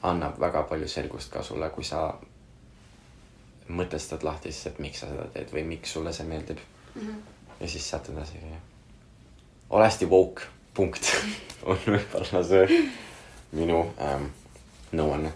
annab 0.04 0.40
väga 0.40 0.64
palju 0.64 0.88
selgust 0.88 1.32
ka 1.32 1.44
sulle, 1.44 1.70
kui 1.70 1.84
sa 1.84 2.14
mõtestad 3.78 4.24
lahti 4.24 4.52
siis, 4.52 4.72
et 4.72 4.80
miks 4.84 5.04
sa 5.04 5.10
seda 5.12 5.28
teed 5.34 5.54
või 5.54 5.64
miks 5.74 5.94
sulle 5.96 6.14
see 6.14 6.28
meeldib 6.28 6.60
mm. 6.60 7.02
-hmm. 7.02 7.22
ja 7.60 7.68
siis 7.68 7.90
sealt 7.90 8.10
edasi 8.10 8.40
käia. 8.42 8.60
ole 9.70 9.86
hästi 9.86 10.06
woke, 10.06 10.44
punkt, 10.74 11.14
on 11.70 11.80
võib-olla 11.88 12.44
see 12.48 12.82
minu 13.52 13.84
ähm, 14.00 14.30
nõuanne. 14.92 15.32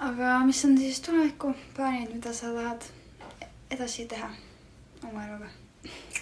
aga 0.00 0.38
mis 0.46 0.64
on 0.64 0.78
siis 0.78 1.00
tulevikuplaanid, 1.00 2.14
mida 2.14 2.32
sa 2.32 2.52
tahad 2.54 2.84
edasi 3.70 4.06
teha 4.06 4.30
oma 5.08 5.26
eluga? 5.26 5.50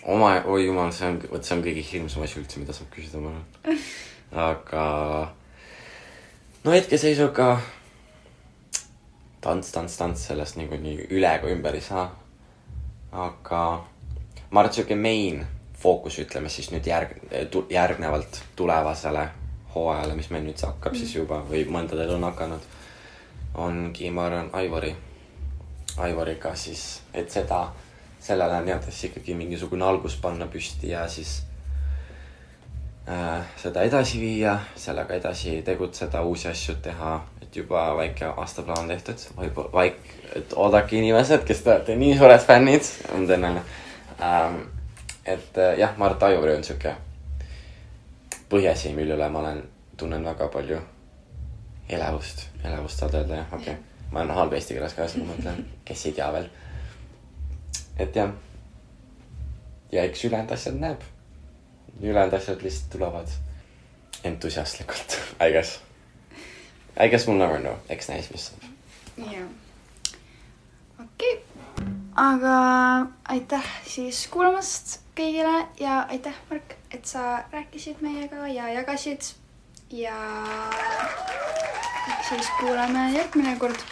oma, 0.02 0.34
oi 0.44 0.66
jumal, 0.66 0.92
see 0.92 1.08
on, 1.08 1.22
vot 1.30 1.44
see 1.44 1.56
on 1.56 1.64
kõige 1.64 1.82
hirmsam 1.92 2.22
asi 2.22 2.40
üldse, 2.40 2.60
mida 2.60 2.72
saab 2.76 2.90
küsida, 2.94 3.20
ma 3.20 3.32
arvan. 3.32 3.80
aga 4.50 4.84
no 6.64 6.74
hetkeseisuga 6.74 7.60
tants, 9.46 9.72
tants, 9.72 9.96
tants 9.96 10.28
sellest 10.28 10.56
niikuinii 10.58 11.06
üle 11.14 11.30
ega 11.38 11.50
ümber 11.52 11.74
ei 11.78 11.84
saa. 11.84 12.08
aga 13.12 13.60
ma 14.50 14.60
arvan, 14.60 14.70
et 14.70 14.78
sihuke 14.78 14.96
main 14.98 15.44
fookus, 15.78 16.18
ütleme 16.18 16.50
siis 16.50 16.72
nüüd 16.72 16.86
järg-, 16.88 17.20
järgnevalt 17.70 18.40
tulevasele 18.56 19.28
hooajale, 19.74 20.16
mis 20.18 20.30
meil 20.34 20.44
nüüd 20.48 20.62
hakkab 20.64 20.92
mm. 20.92 20.98
siis 20.98 21.14
juba 21.14 21.40
või 21.46 21.62
mõndadel 21.70 22.14
on 22.16 22.26
hakanud, 22.26 22.66
ongi, 23.62 24.10
ma 24.10 24.26
arvan, 24.26 24.50
Aivari, 24.56 24.94
Aivariga 26.02 26.54
siis, 26.58 27.02
et 27.14 27.30
seda, 27.32 27.62
sellele 28.20 28.58
nii-öelda 28.66 28.90
siis 28.90 29.12
ikkagi 29.12 29.36
mingisugune 29.38 29.86
algus 29.86 30.18
panna 30.20 30.48
püsti 30.50 30.90
ja 30.90 31.06
siis 31.08 31.38
äh, 33.08 33.46
seda 33.62 33.86
edasi 33.86 34.20
viia, 34.20 34.58
sellega 34.76 35.16
edasi 35.20 35.60
tegutseda, 35.64 36.24
uusi 36.26 36.50
asju 36.50 36.80
teha, 36.84 37.14
et 37.46 37.56
juba 37.56 37.96
väike 37.96 38.26
aastaplaan 38.26 38.88
tehtud, 38.90 39.22
võib-olla 39.38 39.70
vaik-, 39.72 40.14
et 40.36 40.54
oodake 40.56 40.98
inimesed, 40.98 41.44
kes 41.46 41.62
te 41.62 41.70
olete 41.72 41.96
nii 41.96 42.16
suured 42.18 42.42
fännid, 42.42 42.88
on 43.14 43.26
tõenäoline 43.28 43.62
ähm,. 44.20 44.60
et 45.24 45.58
äh, 45.58 45.78
jah, 45.78 45.96
ma 45.96 46.08
arvan, 46.08 46.16
et 46.16 46.22
Aivari 46.22 46.56
on 46.56 46.64
sihuke 46.64 46.94
põhjasi, 48.50 48.92
mille 48.94 49.14
üle 49.14 49.28
ma 49.30 49.42
olen, 49.42 49.62
tunnen 49.96 50.24
väga 50.24 50.48
palju 50.54 50.80
elevust, 51.88 52.46
elevust 52.64 53.02
saad 53.02 53.14
öelda 53.14 53.42
jah, 53.42 53.54
okei 53.54 53.74
okay.. 53.74 54.04
ma 54.10 54.22
olen 54.22 54.34
halb 54.40 54.54
eesti 54.58 54.74
keeles 54.74 54.94
ka, 54.94 55.06
seda 55.10 55.24
ma 55.24 55.34
mõtlen, 55.34 55.64
kes 55.86 56.06
ei 56.10 56.18
tea 56.18 56.28
veel. 56.34 56.50
et 57.98 58.16
jah. 58.16 58.30
ja 59.92 60.04
eks 60.04 60.24
ülejäänud 60.28 60.54
asjad 60.58 60.78
näeb. 60.82 61.10
ülejäänud 62.02 62.38
asjad 62.40 62.62
lihtsalt 62.62 62.90
tulevad 62.92 63.34
entusiastlikult, 64.24 65.20
I 65.46 65.52
guess. 65.52 65.85
I 66.96 67.08
guess 67.08 67.26
we'll 67.26 67.38
never 67.38 67.58
know, 67.60 67.76
eks 67.88 68.08
näis, 68.08 68.30
mis 68.32 68.46
saab. 68.50 68.62
jah. 69.32 69.48
okei 71.00 71.32
okay., 71.34 71.86
aga 72.16 72.56
aitäh 73.28 73.66
siis 73.84 74.26
kuulamast 74.32 75.00
kõigile 75.16 75.66
ja 75.80 76.06
aitäh, 76.12 76.36
Mark, 76.50 76.76
et 76.90 77.04
sa 77.08 77.42
rääkisid 77.52 78.00
meiega 78.04 78.48
ja 78.48 78.70
jagasid 78.78 79.28
ja 79.92 80.16
eks 82.14 82.32
siis 82.32 82.50
kuuleme 82.60 83.10
järgmine 83.12 83.56
kord 83.60 83.84